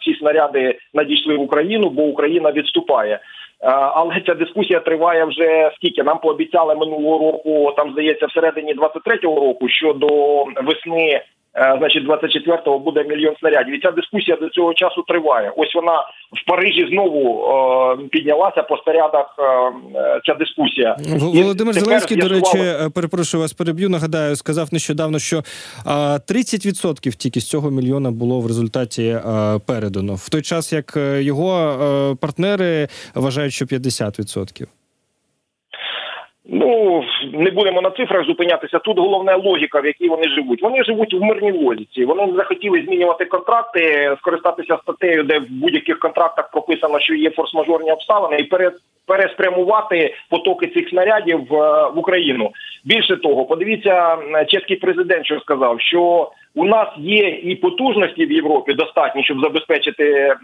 ці 0.04 0.14
снаряди 0.14 0.78
надійшли 0.94 1.36
в 1.36 1.40
Україну, 1.40 1.90
бо 1.90 2.02
Україна 2.02 2.52
відступає. 2.52 3.20
Е, 3.62 3.70
але 3.70 4.22
ця 4.26 4.34
дискусія 4.34 4.80
триває 4.80 5.24
вже 5.24 5.70
скільки 5.76 6.02
нам 6.02 6.18
пообіцяли 6.18 6.74
минулого 6.74 7.18
року. 7.18 7.72
Там 7.76 7.92
здається, 7.92 8.26
всередині 8.26 8.74
23-го 8.74 9.40
року 9.40 9.68
що 9.68 9.92
до 9.92 10.08
весни 10.44 11.22
значить, 11.54 12.08
24-го 12.08 12.78
буде 12.78 13.04
мільйон 13.04 13.34
снарядів. 13.40 13.74
І 13.74 13.80
ця 13.80 13.90
дискусія 13.90 14.36
до 14.36 14.48
цього 14.48 14.74
часу 14.74 15.02
триває. 15.08 15.52
Ось 15.56 15.74
вона 15.74 16.00
в 16.42 16.46
Парижі 16.46 16.86
знову 16.90 17.44
е, 18.02 18.08
піднялася 18.08 18.62
по 18.62 18.76
снарядах. 18.76 19.34
Е, 19.38 20.20
ця 20.26 20.34
дискусія 20.34 20.96
Володимир 21.20 21.76
І 21.76 21.80
Зеленський. 21.80 22.16
До 22.16 22.28
речі, 22.28 22.58
е, 22.58 22.90
перепрошую 22.94 23.40
вас, 23.40 23.52
переб'ю. 23.52 23.88
Нагадаю, 23.88 24.36
сказав 24.36 24.68
нещодавно, 24.72 25.18
що 25.18 25.36
е, 25.36 25.90
30% 25.90 27.16
тільки 27.16 27.40
з 27.40 27.48
цього 27.48 27.70
мільйона 27.70 28.10
було 28.10 28.40
в 28.40 28.46
результаті 28.46 29.04
е, 29.04 29.22
передано, 29.66 30.14
в 30.14 30.28
той 30.28 30.42
час 30.42 30.72
як 30.72 30.98
його 31.18 32.16
партнери 32.20 32.88
вважають, 33.14 33.52
що 33.52 33.64
50%. 33.64 34.66
Ну 36.52 37.04
не 37.32 37.50
будемо 37.50 37.82
на 37.82 37.90
цифрах 37.90 38.26
зупинятися. 38.26 38.78
Тут 38.78 38.98
головна 38.98 39.36
логіка, 39.36 39.80
в 39.80 39.86
якій 39.86 40.08
вони 40.08 40.28
живуть. 40.28 40.62
Вони 40.62 40.84
живуть 40.84 41.14
в 41.14 41.22
мирній 41.22 41.52
логіці. 41.52 42.04
Вони 42.04 42.26
не 42.26 42.32
захотіли 42.32 42.82
змінювати 42.82 43.24
контракти, 43.24 44.16
скористатися 44.18 44.78
статтею, 44.82 45.22
де 45.22 45.38
в 45.38 45.46
будь-яких 45.50 45.98
контрактах 45.98 46.50
прописано, 46.50 47.00
що 47.00 47.14
є 47.14 47.30
форс-мажорні 47.30 47.92
обставини, 47.92 48.36
і 48.36 48.44
перед 48.44 48.72
переспрямувати 49.06 50.14
потоки 50.30 50.66
цих 50.66 50.88
снарядів 50.88 51.46
в, 51.50 51.86
Україну. 51.96 52.50
Більше 52.84 53.16
того, 53.16 53.44
подивіться, 53.44 54.16
чеський 54.48 54.76
президент, 54.76 55.26
що 55.26 55.40
сказав, 55.40 55.80
що 55.80 56.30
у 56.54 56.64
нас 56.64 56.88
є 56.98 57.28
і 57.28 57.56
потужності 57.56 58.26
в 58.26 58.32
Європі 58.32 58.72
достатні, 58.74 59.24
щоб 59.24 59.40
забезпечити 59.40 60.04
е, 60.04 60.36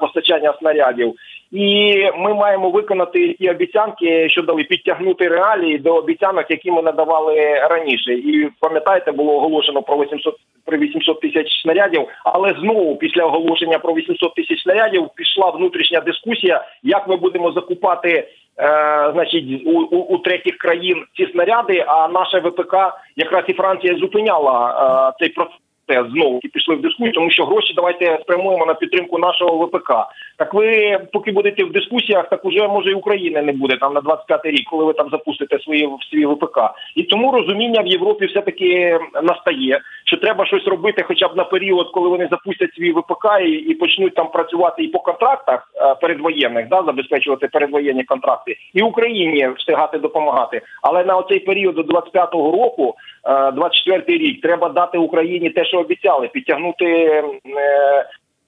постачання 0.00 0.54
снарядів, 0.58 1.14
і 1.52 1.96
ми 2.18 2.34
маємо 2.34 2.70
виконати 2.70 3.32
ті 3.32 3.50
обіцянки, 3.50 4.28
що 4.30 4.42
дали 4.42 4.64
підтягнути 4.64 5.28
реалії 5.28 5.78
до 5.78 5.94
обіцянок, 5.94 6.46
які 6.50 6.70
ми 6.70 6.82
надавали 6.82 7.36
раніше. 7.70 8.12
І 8.12 8.48
пам'ятаєте, 8.60 9.12
було 9.12 9.34
оголошено 9.34 9.82
про 9.82 9.96
800 9.96 10.36
про 10.64 10.78
800 10.78 11.20
тисяч 11.20 11.62
снарядів. 11.62 12.08
Але 12.24 12.54
знову 12.60 12.96
після 12.96 13.24
оголошення 13.24 13.78
про 13.78 13.94
800 13.94 14.34
тисяч 14.34 14.62
снарядів 14.62 15.08
пішла 15.14 15.50
внутрішня 15.50 16.00
дискусія, 16.00 16.64
як 16.82 17.08
ми 17.08 17.16
будемо 17.16 17.52
закупати. 17.52 18.28
Е, 18.58 19.12
значить, 19.12 19.62
у, 19.66 19.70
у, 19.70 19.96
у 19.96 20.18
третіх 20.18 20.56
країн 20.56 21.04
ці 21.16 21.26
снаряди, 21.32 21.84
а 21.86 22.08
наша 22.08 22.38
ВПК 22.38 22.74
якраз 23.16 23.44
і 23.48 23.52
Франція 23.52 23.96
зупиняла 23.96 24.70
е, 25.10 25.16
цей 25.20 25.28
процес 25.28 25.56
знову 25.88 26.40
і 26.42 26.48
пішли 26.48 26.74
в 26.74 26.80
дискусію, 26.80 27.12
тому 27.12 27.30
що 27.30 27.44
гроші 27.44 27.72
давайте 27.76 28.18
спрямуємо 28.22 28.66
на 28.66 28.74
підтримку 28.74 29.18
нашого 29.18 29.66
ВПК. 29.66 29.92
Так 30.36 30.54
ви 30.54 30.98
поки 31.12 31.32
будете 31.32 31.64
в 31.64 31.72
дискусіях, 31.72 32.28
так 32.28 32.44
уже 32.44 32.68
може 32.68 32.90
і 32.90 32.94
України 32.94 33.42
не 33.42 33.52
буде 33.52 33.76
там 33.76 33.94
на 33.94 34.00
25-й 34.00 34.50
рік, 34.50 34.68
коли 34.70 34.84
ви 34.84 34.92
там 34.92 35.08
запустите 35.10 35.58
свої 35.58 35.88
свій 36.10 36.26
ВПК. 36.26 36.58
І 36.94 37.02
тому 37.02 37.32
розуміння 37.32 37.80
в 37.80 37.86
Європі 37.86 38.26
все 38.26 38.40
таки 38.42 38.98
настає, 39.22 39.80
що 40.04 40.16
треба 40.16 40.46
щось 40.46 40.66
робити, 40.66 41.04
хоча 41.08 41.28
б 41.28 41.36
на 41.36 41.44
період, 41.44 41.90
коли 41.90 42.08
вони 42.08 42.28
запустять 42.30 42.74
свій 42.74 42.92
ВПК 42.92 43.26
і, 43.46 43.50
і 43.50 43.74
почнуть 43.74 44.14
там 44.14 44.28
працювати 44.30 44.84
і 44.84 44.88
по 44.88 44.98
контрактах 44.98 45.72
е, 45.74 45.94
передвоєнних, 45.94 46.68
да 46.68 46.82
забезпечувати 46.82 47.48
передвоєнні 47.48 48.04
контракти, 48.04 48.56
і 48.74 48.82
Україні 48.82 49.48
встигати 49.58 49.98
допомагати. 49.98 50.62
Але 50.82 51.04
на 51.04 51.16
оцей 51.16 51.38
період 51.38 51.74
до 51.74 51.82
25-го 51.82 52.50
року, 52.52 52.94
24-й 53.26 54.18
рік, 54.18 54.40
треба 54.40 54.68
дати 54.68 54.98
Україні 54.98 55.50
те, 55.50 55.64
що 55.64 55.78
обіцяли, 55.78 56.28
підтягнути. 56.28 56.84
Е, 56.86 57.24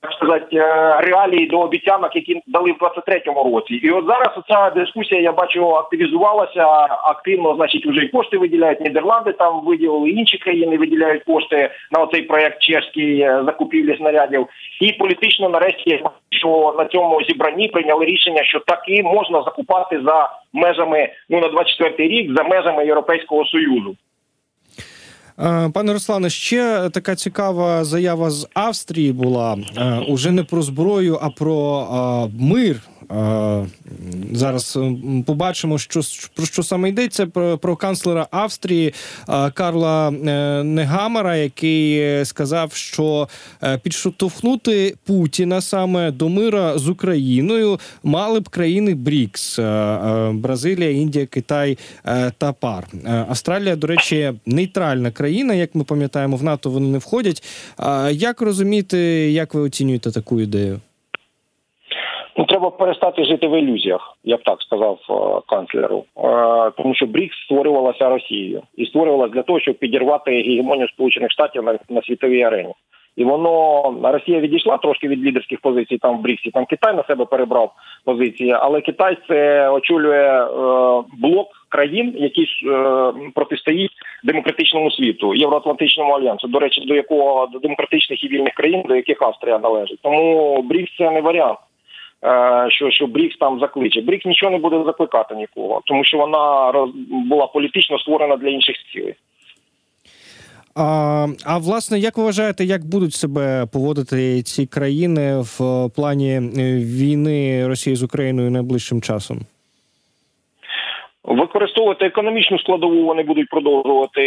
так 0.01 0.13
сказати, 0.13 0.57
е, 0.57 0.97
реалії 1.01 1.47
до 1.47 1.61
обіцянок, 1.61 2.17
які 2.17 2.41
дали 2.47 2.73
в 2.73 2.77
23-му 2.77 3.55
році, 3.55 3.75
і 3.75 3.91
от 3.91 4.07
зараз 4.07 4.29
ця 4.49 4.71
дискусія 4.71 5.21
я 5.21 5.33
бачу 5.33 5.77
активізувалася 5.77 6.67
активно. 7.05 7.55
Значить, 7.55 7.87
вже 7.87 8.05
і 8.05 8.09
кошти 8.09 8.39
виділяють 8.39 8.81
Нідерланди. 8.81 9.33
Там 9.33 9.65
виділили 9.65 10.11
інші 10.11 10.39
країни, 10.39 10.79
виділяють 10.79 11.25
кошти 11.25 11.71
на 11.93 12.03
оцей 12.03 12.23
проект 12.23 12.63
чешський 12.63 13.21
е, 13.21 13.43
закупівлі 13.47 13.97
снарядів. 13.97 14.47
І 14.81 14.93
політично 14.93 15.49
нарешті 15.49 16.05
що 16.31 16.75
на 16.79 16.85
цьому 16.85 17.23
зібранні 17.23 17.69
прийняли 17.69 18.05
рішення, 18.05 18.45
що 18.45 18.61
таки 18.61 19.03
можна 19.03 19.43
закупати 19.43 20.01
за 20.01 20.31
межами 20.53 21.09
ну 21.29 21.41
на 21.41 21.49
24-й 21.49 22.09
рік 22.09 22.37
за 22.37 22.43
межами 22.43 22.87
Європейського 22.87 23.45
союзу. 23.45 23.97
Е, 25.41 25.69
пане 25.69 25.93
Руслане, 25.93 26.31
ще 26.31 26.91
така 26.93 27.17
цікава 27.17 27.85
заява 27.85 28.31
з 28.31 28.49
Австрії 28.55 29.13
була 29.13 29.59
е, 29.77 29.99
уже 30.09 30.31
не 30.31 30.45
про 30.45 30.63
зброю, 30.63 31.19
а 31.23 31.31
про 31.31 31.81
е, 31.81 32.45
мир. 32.45 32.81
Зараз 34.33 34.79
побачимо, 35.27 35.79
що 35.79 36.01
про 36.35 36.47
що 36.47 36.63
саме 36.63 36.89
йдеться 36.89 37.27
про, 37.27 37.59
про 37.59 37.77
канцлера 37.77 38.27
Австрії 38.31 38.95
Карла 39.55 40.11
Негамара, 40.65 41.37
який 41.37 42.25
сказав, 42.25 42.73
що 42.73 43.29
підштовхнути 43.83 44.95
Путіна 45.05 45.61
саме 45.61 46.11
до 46.11 46.29
мира 46.29 46.79
з 46.79 46.89
Україною 46.89 47.81
мали 48.03 48.41
б 48.41 48.49
країни 48.49 48.95
Брікс: 48.95 49.59
Бразилія, 50.33 50.91
Індія, 50.91 51.27
Китай 51.27 51.79
та 52.39 52.53
Пар. 52.53 52.87
Австралія, 53.29 53.77
до 53.77 53.87
речі, 53.87 54.33
нейтральна 54.47 55.11
країна. 55.11 55.55
Як 55.55 55.75
ми 55.75 55.85
пам'ятаємо, 55.85 56.37
в 56.37 56.43
НАТО 56.43 56.71
вони 56.71 56.89
не 56.89 56.99
входять. 56.99 57.43
Як 58.11 58.41
розуміти, 58.41 58.99
як 59.33 59.55
ви 59.55 59.61
оцінюєте 59.61 60.11
таку 60.11 60.41
ідею? 60.41 60.81
Ну, 62.39 62.45
треба 62.45 62.71
перестати 62.71 63.25
жити 63.25 63.49
в 63.49 63.59
ілюзіях, 63.59 64.17
я 64.25 64.37
б 64.37 64.43
так 64.43 64.63
сказав 64.63 64.99
е, 65.11 65.41
канцлеру, 65.49 66.05
е, 66.17 66.71
тому 66.77 66.95
що 66.95 67.07
БРІКС 67.07 67.37
створювалася 67.45 68.09
Росією 68.09 68.63
і 68.77 68.87
створювалася 68.87 69.35
для 69.35 69.43
того, 69.43 69.61
щоб 69.61 69.79
підірвати 69.79 70.31
гегемонію 70.31 70.89
Сполучених 70.89 71.31
Штатів 71.31 71.63
на, 71.63 71.79
на 71.89 72.03
світовій 72.03 72.43
арені. 72.43 72.75
І 73.17 73.25
воно 73.25 73.83
Росія 74.03 74.41
відійшла 74.41 74.77
трошки 74.79 75.09
від 75.09 75.25
лідерських 75.25 75.61
позицій 75.61 75.99
там 75.99 76.19
в 76.19 76.21
Бріксі. 76.21 76.51
Там 76.51 76.67
Китай 76.67 76.97
на 76.97 77.05
себе 77.05 77.25
перебрав 77.25 77.73
позиції, 78.05 78.53
але 78.53 78.81
Китай 78.81 79.17
це 79.29 79.69
очолює 79.69 80.43
е, 80.43 80.49
блок 81.19 81.49
країн, 81.69 82.15
які 82.17 82.43
е, 82.43 83.13
протистоїть 83.35 83.93
демократичному 84.25 84.91
світу, 84.91 85.35
євроатлантичному 85.35 86.13
альянсу. 86.13 86.49
До 86.49 86.59
речі, 86.59 86.81
до 86.81 86.95
якого 86.95 87.47
до 87.47 87.59
демократичних 87.59 88.25
і 88.25 88.29
вільних 88.29 88.55
країн, 88.55 88.83
до 88.89 88.97
яких 88.97 89.23
Австрія 89.23 89.59
належить. 89.59 89.99
Тому 90.03 90.63
Брікс 90.63 90.97
це 90.99 91.11
не 91.11 91.21
варіант. 91.21 91.59
Е, 92.25 92.71
що 92.71 92.91
що 92.91 93.07
Брікс 93.07 93.37
там 93.37 93.61
закличе. 93.61 94.01
Брікс 94.01 94.27
нічого 94.27 94.53
не 94.53 94.59
буде 94.59 94.83
закликати 94.87 95.35
нікого, 95.35 95.83
тому 95.85 96.05
що 96.05 96.19
вона 96.19 96.73
була 97.09 97.47
політично 97.47 97.99
створена 97.99 98.37
для 98.37 98.49
інших 98.49 98.77
цілей. 98.93 99.15
А 100.75 101.27
а 101.45 101.59
власне, 101.59 101.99
як 101.99 102.17
ви 102.19 102.25
вважаєте, 102.25 102.65
як 102.65 102.85
будуть 102.85 103.15
себе 103.15 103.67
поводити 103.73 104.43
ці 104.43 104.67
країни 104.67 105.39
в 105.41 105.89
плані 105.97 106.33
е, 106.33 106.41
війни 106.77 107.67
Росії 107.67 107.97
з 107.97 108.03
Україною 108.03 108.51
найближчим 108.51 109.03
часом? 109.03 109.41
Використовувати 111.25 112.07
економічну 112.07 112.59
складову 112.59 113.05
вони 113.05 113.23
будуть 113.23 113.49
продовжувати 113.49 114.23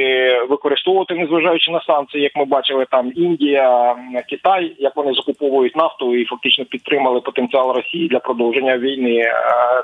використовувати, 0.50 1.16
незважаючи 1.16 1.72
на 1.72 1.82
санкції, 1.82 2.24
як 2.24 2.36
ми 2.36 2.46
бачили, 2.46 2.86
там 2.92 3.12
Індія, 3.16 3.96
Китай, 4.30 4.76
як 4.80 4.96
вони 4.96 5.14
закуповують 5.14 5.76
нафту 5.76 6.16
і 6.16 6.26
фактично 6.26 6.66
підтримали 6.66 7.22
потенціал 7.22 7.72
Росії 7.72 8.08
для 8.08 8.20
продовження 8.20 8.78
війни. 8.78 9.18
Е, 9.18 9.34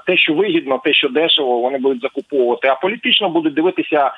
те, 0.05 0.17
що 0.17 0.33
вигідно, 0.33 0.81
те, 0.83 0.93
що 0.93 1.09
дешево, 1.09 1.59
вони 1.59 1.77
будуть 1.77 2.01
закуповувати, 2.01 2.67
а 2.67 2.75
політично 2.75 3.29
будуть 3.29 3.53
дивитися 3.53 4.11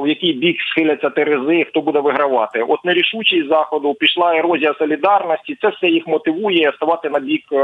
в 0.00 0.08
який 0.08 0.32
бік 0.32 0.56
схиляться 0.70 1.10
терези, 1.10 1.64
хто 1.64 1.80
буде 1.80 2.00
вигравати. 2.00 2.64
От 2.68 2.84
нерішучість 2.84 3.48
заходу 3.48 3.94
пішла 3.94 4.36
ерозія 4.36 4.74
солідарності. 4.78 5.58
Це 5.60 5.68
все 5.68 5.86
їх 5.86 6.06
мотивує 6.06 6.72
ставати 6.76 7.10
на 7.10 7.18
бік 7.18 7.42
е, 7.52 7.56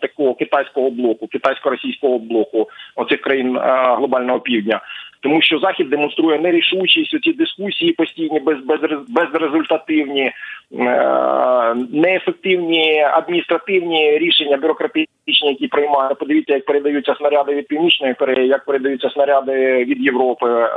такого 0.00 0.34
китайського 0.34 0.90
блоку, 0.90 1.26
китайсько-російського 1.26 2.18
блоку 2.18 2.68
оцих 2.96 3.20
країн 3.20 3.53
е, 3.56 3.94
глобального 3.96 4.40
півдня 4.40 4.80
тому 5.24 5.42
що 5.42 5.58
захід 5.58 5.90
демонструє 5.90 6.38
нерішучість. 6.38 7.22
Ці 7.22 7.32
дискусії 7.32 7.92
постійні, 7.92 8.40
без, 8.40 8.58
без, 8.64 8.80
безрезультативні, 9.08 10.32
е, 10.72 11.74
неефективні 11.92 13.00
адміністративні 13.00 14.18
рішення 14.18 14.56
бюрократичні, 14.56 15.48
які 15.48 15.68
приймає. 15.68 16.14
Подивіться, 16.14 16.54
як 16.54 16.64
передаються 16.64 17.14
снаряди 17.14 17.54
від 17.54 17.68
північної 17.68 18.14
Кореї, 18.14 18.48
як 18.48 18.64
передаються 18.64 19.10
снаряди 19.10 19.84
від 19.84 20.00
Європи 20.00 20.46
е, 20.50 20.68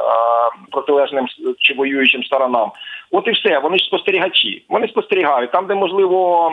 протилежним 0.72 1.26
чи 1.60 1.74
воюючим 1.74 2.24
сторонам. 2.24 2.72
От 3.12 3.28
і 3.28 3.32
все. 3.32 3.60
Вони 3.60 3.78
ж 3.78 3.86
спостерігачі. 3.86 4.63
Вони 4.70 4.88
спостерігають 4.88 5.52
там, 5.52 5.66
де 5.68 5.76
можливо. 5.76 6.52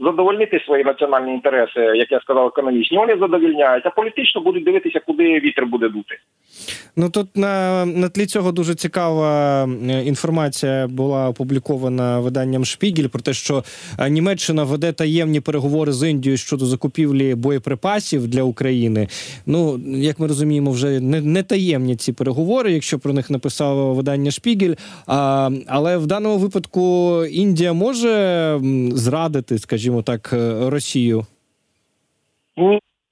Е, 0.00 0.04
задовольнити 0.04 0.60
свої 0.66 0.84
національні 0.84 1.32
інтереси, 1.32 1.80
як 1.80 2.12
я 2.12 2.20
сказав, 2.20 2.46
економічні. 2.46 2.98
Вони 2.98 3.16
задовільняють, 3.20 3.86
а 3.86 3.90
політично 3.90 4.40
будуть 4.40 4.64
дивитися, 4.64 5.00
куди 5.06 5.24
вітер 5.24 5.66
буде 5.66 5.88
дути. 5.88 6.18
Ну 6.96 7.10
тут 7.10 7.36
на 7.36 7.84
на 7.86 8.08
тлі 8.08 8.26
цього 8.26 8.52
дуже 8.52 8.74
цікава 8.74 9.62
інформація 10.04 10.86
була 10.86 11.28
опублікована 11.28 12.20
виданням 12.20 12.64
Шпігель 12.64 13.08
про 13.08 13.20
те, 13.20 13.32
що 13.32 13.64
Німеччина 14.08 14.64
веде 14.64 14.92
таємні 14.92 15.40
переговори 15.40 15.92
з 15.92 16.10
Індією 16.10 16.38
щодо 16.38 16.66
закупівлі 16.66 17.34
боєприпасів 17.34 18.28
для 18.28 18.42
України. 18.42 19.08
Ну 19.46 19.80
як 19.86 20.18
ми 20.18 20.26
розуміємо, 20.26 20.70
вже 20.70 21.00
не 21.00 21.20
не 21.20 21.42
таємні 21.42 21.96
ці 21.96 22.12
переговори, 22.12 22.72
якщо 22.72 22.98
про 22.98 23.12
них 23.12 23.30
написало 23.30 23.94
видання 23.94 24.30
Шпігель. 24.30 24.74
А, 25.06 25.50
Але 25.66 25.96
в 25.96 26.06
даному 26.06 26.38
випадку 26.38 27.24
Індія 27.30 27.72
може 27.72 28.60
зрадити, 28.92 29.58
скажімо 29.58 29.89
скажімо 29.90 30.02
так, 30.02 30.32
е, 30.32 30.70
Росію? 30.70 31.22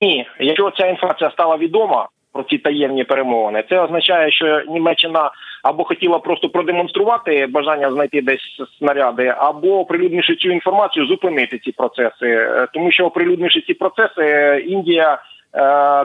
Ні, 0.00 0.26
якщо 0.40 0.70
ця 0.70 0.86
інформація 0.86 1.30
стала 1.30 1.56
відома 1.56 2.08
про 2.32 2.42
ці 2.42 2.58
таємні 2.58 3.04
перемовини, 3.04 3.64
це 3.68 3.80
означає, 3.80 4.30
що 4.30 4.62
Німеччина 4.68 5.30
або 5.62 5.84
хотіла 5.84 6.18
просто 6.18 6.48
продемонструвати 6.48 7.46
бажання 7.46 7.92
знайти 7.92 8.22
десь 8.22 8.60
снаряди, 8.78 9.34
або 9.38 9.80
оприлюднивши 9.80 10.34
цю 10.36 10.50
інформацію, 10.50 11.06
зупинити 11.06 11.58
ці 11.58 11.72
процеси. 11.72 12.26
Е, 12.26 12.66
тому 12.74 12.92
що 12.92 13.06
оприлюднивши 13.06 13.60
ці 13.60 13.74
процеси, 13.74 14.58
Індія 14.66 15.12
е, 15.14 15.18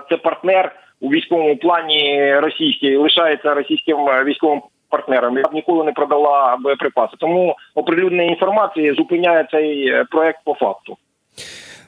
це 0.10 0.18
партнер 0.24 0.76
у 1.00 1.10
військовому 1.10 1.58
плані 1.58 2.36
російський, 2.40 2.98
лишається 2.98 3.54
російським 3.54 3.98
військовим 3.98 4.62
партнерам. 4.94 5.38
Я 5.38 5.44
б 5.44 5.54
ніколи 5.54 5.84
не 5.84 5.92
продала 5.92 6.58
боєприпаси. 6.64 7.14
Тому 7.20 7.56
оприлюднення 7.76 8.32
інформації 8.32 8.94
зупиняє 8.98 9.48
цей 9.52 9.88
е, 9.88 10.06
проект 10.12 10.40
по 10.46 10.54
факту. 10.54 10.98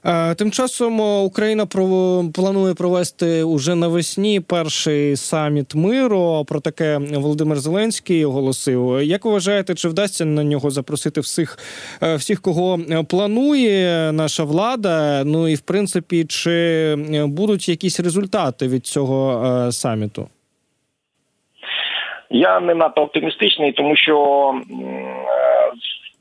Е, 0.05 0.35
Тим 0.35 0.51
часом 0.51 1.01
е, 1.01 1.21
Україна 1.21 1.65
планує 2.33 2.73
провести 2.73 3.43
уже 3.43 3.75
навесні 3.75 4.39
перший 4.39 5.15
саміт 5.15 5.75
миру. 5.75 6.45
Про 6.47 6.59
таке 6.59 6.97
Володимир 6.97 7.57
Зеленський 7.57 8.25
оголосив. 8.25 9.01
Як 9.01 9.25
ви 9.25 9.31
вважаєте, 9.31 9.75
чи 9.75 9.89
вдасться 9.89 10.25
на 10.25 10.43
нього 10.43 10.69
запросити 10.69 11.21
всіх, 11.21 11.59
всіх, 12.15 12.41
кого 12.41 12.79
планує 13.09 14.11
наша 14.11 14.43
влада? 14.43 15.23
Ну 15.23 15.47
і 15.47 15.55
в 15.55 15.61
принципі, 15.61 16.25
чи 16.25 16.95
будуть 17.25 17.69
якісь 17.69 17.99
результати 17.99 18.67
від 18.67 18.85
цього 18.85 19.71
саміту? 19.71 20.27
Я 22.29 22.59
не 22.59 22.73
надто 22.73 23.01
оптимістичний, 23.01 23.71
тому 23.71 23.95
що 23.95 24.53
е, 24.53 24.63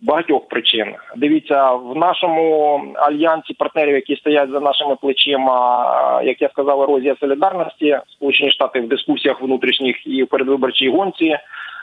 з 0.03 0.07
багатьох 0.07 0.49
причин. 0.49 0.95
Дивіться, 1.17 1.71
в 1.71 1.97
нашому 1.97 2.81
альянсі 2.97 3.55
партнерів, 3.55 3.95
які 3.95 4.17
стоять 4.17 4.51
за 4.51 4.61
нашими 4.61 4.97
плечима, 4.97 6.21
е, 6.23 6.27
як 6.27 6.43
я 6.43 6.49
сказав, 6.49 6.83
ерозія 6.83 7.17
солідарності, 7.21 7.99
Сполучені 8.09 8.51
Штати 8.51 8.81
в 8.81 8.88
дискусіях 8.88 9.43
внутрішніх 9.43 10.07
і 10.07 10.23
в 10.23 10.27
передвиборчій 10.27 10.88
гонці. 10.88 11.38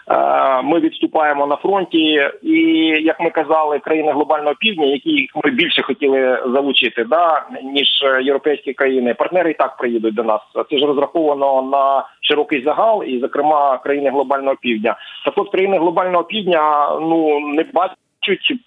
Е, 0.10 0.62
Ми 0.62 0.80
відступаємо 0.80 1.48
на 1.48 1.56
фронті, 1.56 2.30
і 2.42 2.58
як 3.04 3.20
ми 3.20 3.30
казали, 3.30 3.80
країни 3.80 4.12
глобального 4.12 4.56
півдня, 4.60 4.86
які 4.86 5.28
ми 5.44 5.52
більше 5.52 5.82
хотіли 5.82 6.44
залучити, 6.54 7.04
да 7.04 7.46
ніж 7.64 7.88
європейські 8.22 8.74
країни, 8.74 9.14
партнери 9.14 9.52
і 9.52 9.54
так 9.54 9.78
приїдуть 9.78 10.16
до 10.16 10.24
нас. 10.24 10.42
Це 10.70 10.78
ж 10.78 10.86
розраховано 10.86 11.62
на 11.62 12.06
широкий 12.22 12.64
загал, 12.64 13.04
і 13.04 13.20
зокрема 13.20 13.78
країни 13.78 14.10
глобального 14.10 14.56
півдня. 14.62 14.96
Так 15.26 15.34
от 15.38 15.52
країни 15.52 15.78
глобального 15.78 16.24
півдня 16.24 16.90
ну 17.02 17.40
не 17.40 17.66
бачать. 17.74 17.98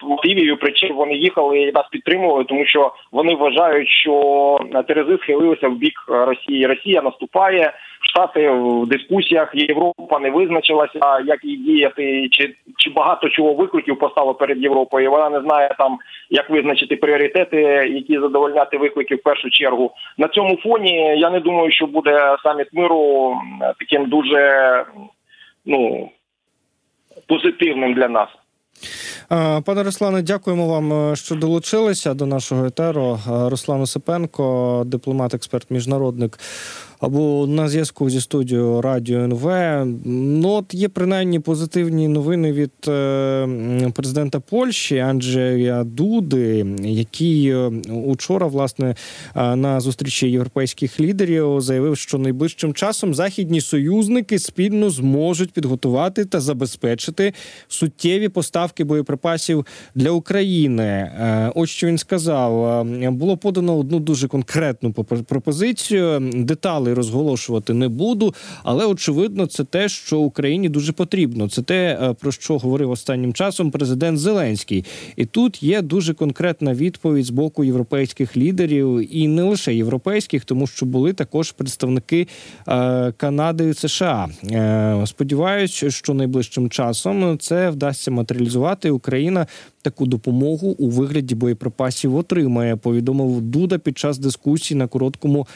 Мотивів 0.03 0.53
і 0.53 0.57
причин 0.57 0.93
вони 0.93 1.14
їхали 1.14 1.59
і 1.59 1.73
нас 1.73 1.88
підтримували, 1.90 2.45
тому 2.45 2.67
що 2.67 2.93
вони 3.12 3.35
вважають, 3.35 3.88
що 3.88 4.59
терези 4.88 5.19
схилилися 5.19 5.69
в 5.69 5.75
бік 5.75 5.95
Росії. 6.09 6.67
Росія 6.67 7.03
наступає, 7.03 7.73
Штати 8.07 8.51
в 8.51 8.87
дискусіях, 8.87 9.51
Європа 9.55 10.19
не 10.19 10.31
визначилася, 10.31 10.99
як 11.25 11.45
їй 11.45 11.57
діяти, 11.57 12.29
чи 12.31 12.55
чи 12.77 12.90
багато 12.90 13.29
чого 13.29 13.55
викликів 13.55 13.99
постало 13.99 14.35
перед 14.35 14.59
Європою. 14.62 15.11
Вона 15.11 15.31
не 15.31 15.40
знає 15.40 15.75
там, 15.79 15.99
як 16.31 16.51
визначити 16.51 16.97
пріоритети, 16.97 17.57
які 17.93 18.19
задовольняти 18.19 18.79
виклики 18.79 19.14
в 19.14 19.23
першу 19.23 19.51
чергу. 19.51 19.90
На 20.19 20.29
цьому 20.29 20.57
фоні 20.57 21.19
я 21.19 21.31
не 21.31 21.40
думаю, 21.40 21.73
що 21.73 21.87
буде 21.87 22.37
саміт 22.43 22.69
миру 22.73 23.37
таким 23.79 24.09
дуже 24.09 24.85
ну 25.67 26.11
позитивним 27.29 27.95
для 27.95 28.09
нас. 28.09 28.29
Е, 29.33 29.61
Пане 29.61 29.83
Руслане, 29.83 30.23
дякуємо 30.23 30.69
вам, 30.69 30.93
е, 30.93 31.17
що 31.17 31.35
долучилися 31.35 32.15
до 32.15 32.27
нашого 32.27 32.67
етеру. 32.67 33.19
Е, 33.29 33.49
Руслан 33.49 33.81
Осипенко, 33.81 34.83
дипломат, 34.87 35.35
експерт, 35.35 35.71
міжнародник. 35.71 36.39
Або 37.05 37.47
на 37.47 37.69
зв'язку 37.69 38.11
зі 38.11 38.21
студією 38.21 38.81
Радіо 38.81 39.21
НВ. 39.21 39.47
Ну, 40.05 40.49
от 40.49 40.75
є 40.75 40.88
принаймні 40.88 41.40
позитивні 41.40 42.09
новини 42.09 42.53
від 42.53 42.73
е, 42.88 43.93
президента 43.95 44.40
Польщі 44.40 44.99
Анджея 44.99 45.85
Дуди, 45.85 46.67
який 46.83 47.49
е, 47.49 47.67
учора, 48.07 48.47
власне, 48.47 48.95
е, 49.37 49.57
на 49.57 49.81
зустрічі 49.81 50.31
європейських 50.31 51.01
лідерів 51.01 51.61
заявив, 51.61 51.97
що 51.97 52.19
найближчим 52.19 52.75
часом 52.75 53.14
західні 53.14 53.61
союзники 53.61 54.38
спільно 54.38 54.90
зможуть 54.90 55.53
підготувати 55.53 56.25
та 56.25 56.40
забезпечити 56.40 57.33
суттєві 57.69 58.29
поставки 58.29 58.85
боєприпасів 58.85 59.67
для 59.95 60.11
України. 60.11 61.11
Ось 61.55 61.71
що 61.71 61.87
він 61.87 61.99
сказав: 61.99 62.85
було 63.11 63.37
подано 63.37 63.79
одну 63.79 64.01
дуже 64.01 64.29
конкретну 64.29 64.93
пропозицію. 64.93 66.21
Розголошувати 66.95 67.75
не 67.75 67.89
буду, 67.89 68.35
але 68.63 68.87
очевидно, 68.87 69.47
це 69.47 69.65
те, 69.65 69.89
що 69.89 70.19
Україні 70.19 70.69
дуже 70.69 70.93
потрібно. 70.93 71.49
Це 71.49 71.63
те, 71.63 71.99
е, 72.03 72.15
про 72.21 72.33
що 72.33 72.59
говорив 72.59 72.91
останнім 72.91 73.33
часом 73.33 73.71
президент 73.71 74.19
Зеленський. 74.19 74.85
І 75.17 75.25
тут 75.25 75.63
є 75.63 75.83
дуже 75.83 76.15
конкретна 76.15 76.75
відповідь 76.75 77.25
з 77.25 77.31
боку 77.31 77.65
європейських 77.65 78.37
лідерів, 78.37 79.17
і 79.17 79.29
не 79.29 79.43
лише 79.43 79.75
європейських, 79.75 80.45
тому 80.45 80.67
що 80.67 80.87
були 80.87 81.13
також 81.13 81.53
представники 81.53 82.29
е, 82.69 83.13
Канади 83.17 83.69
і 83.69 83.75
США. 83.75 84.29
Е, 84.51 85.05
сподіваюсь, 85.07 85.85
що 85.89 86.15
найближчим 86.15 86.71
часом 86.71 87.39
це 87.39 87.71
вдасться 87.71 88.11
матеріалізувати. 88.11 88.91
Україна 88.91 89.47
таку 89.85 90.07
допомогу 90.07 90.77
у 90.79 90.88
вигляді 90.88 91.35
боєприпасів 91.35 92.16
отримає. 92.16 92.77
Повідомив 92.77 93.40
Дуда 93.40 93.79
під 93.79 93.99
час 93.99 94.18
дискусії 94.18 94.79
на 94.79 94.87
короткому 94.87 95.47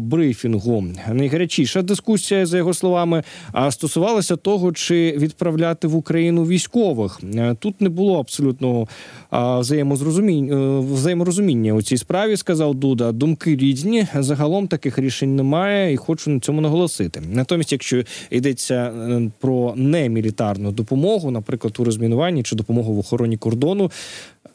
брифінгу. 0.00 0.84
Найгарячіша 1.12 1.82
дискусія, 1.82 2.46
за 2.46 2.58
його 2.58 2.74
словами, 2.74 3.22
стосувалася 3.70 4.36
того, 4.36 4.72
чи 4.72 5.14
відправляти 5.18 5.88
в 5.88 5.96
Україну 5.96 6.44
військових. 6.44 7.20
Е, 7.34 7.56
Тут 7.58 7.80
не 7.80 7.88
було 7.88 8.20
абсолютного 8.20 8.88
а, 9.30 9.58
взаємозрозуміння, 9.58 10.54
е, 10.54 10.80
взаєморозуміння 10.80 11.72
у 11.72 11.82
цій 11.82 11.96
справі. 11.96 12.36
Сказав 12.36 12.74
Дуда. 12.74 13.12
Думки 13.12 13.56
різні. 13.56 14.06
Загалом 14.14 14.66
таких 14.66 14.98
рішень 14.98 15.36
немає, 15.36 15.92
і 15.92 15.96
хочу 15.96 16.30
на 16.30 16.40
цьому 16.40 16.60
наголосити. 16.60 17.22
Натомість, 17.32 17.72
якщо 17.72 18.02
йдеться 18.30 18.74
е, 18.74 19.30
про 19.40 19.72
немілітарну 19.76 20.72
допомогу, 20.72 21.30
наприклад, 21.30 21.74
у 21.78 21.84
розмінуванні 21.84 22.42
чи 22.42 22.56
допомогу 22.56 22.92
в 22.94 22.98
охороні 22.98 23.36
кордону. 23.36 23.77
Е, 23.84 23.90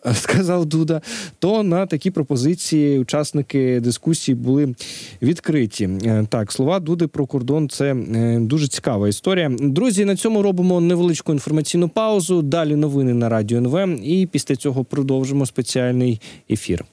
Сказав 0.14 0.66
Дуда, 0.66 1.02
то 1.40 1.64
на 1.64 1.86
такі 1.86 2.12
пропозиції 2.12 3.00
учасники 3.00 3.80
дискусії 3.80 4.36
були 4.36 4.76
відкриті. 5.22 5.90
Е, 6.06 6.26
Так, 6.30 6.52
слова 6.52 6.80
Дуди 6.80 7.08
про 7.08 7.26
кордон 7.26 7.70
це 7.70 7.94
е, 7.94 8.40
дуже 8.40 8.68
цікава 8.68 9.08
історія. 9.08 9.50
Друзі, 9.60 10.06
на 10.06 10.16
цьому 10.16 10.42
робимо 10.42 10.82
невеличку 10.82 11.34
інформаційну 11.34 11.90
паузу. 11.90 12.42
Далі 12.42 12.76
новини 12.76 13.14
на 13.14 13.30
радіо 13.30 13.58
НВ. 13.58 14.00
І 14.04 14.28
після 14.32 14.56
цього 14.56 14.84
продовжимо 14.84 15.46
спеціальний 15.46 16.22
ефір. 16.50 16.86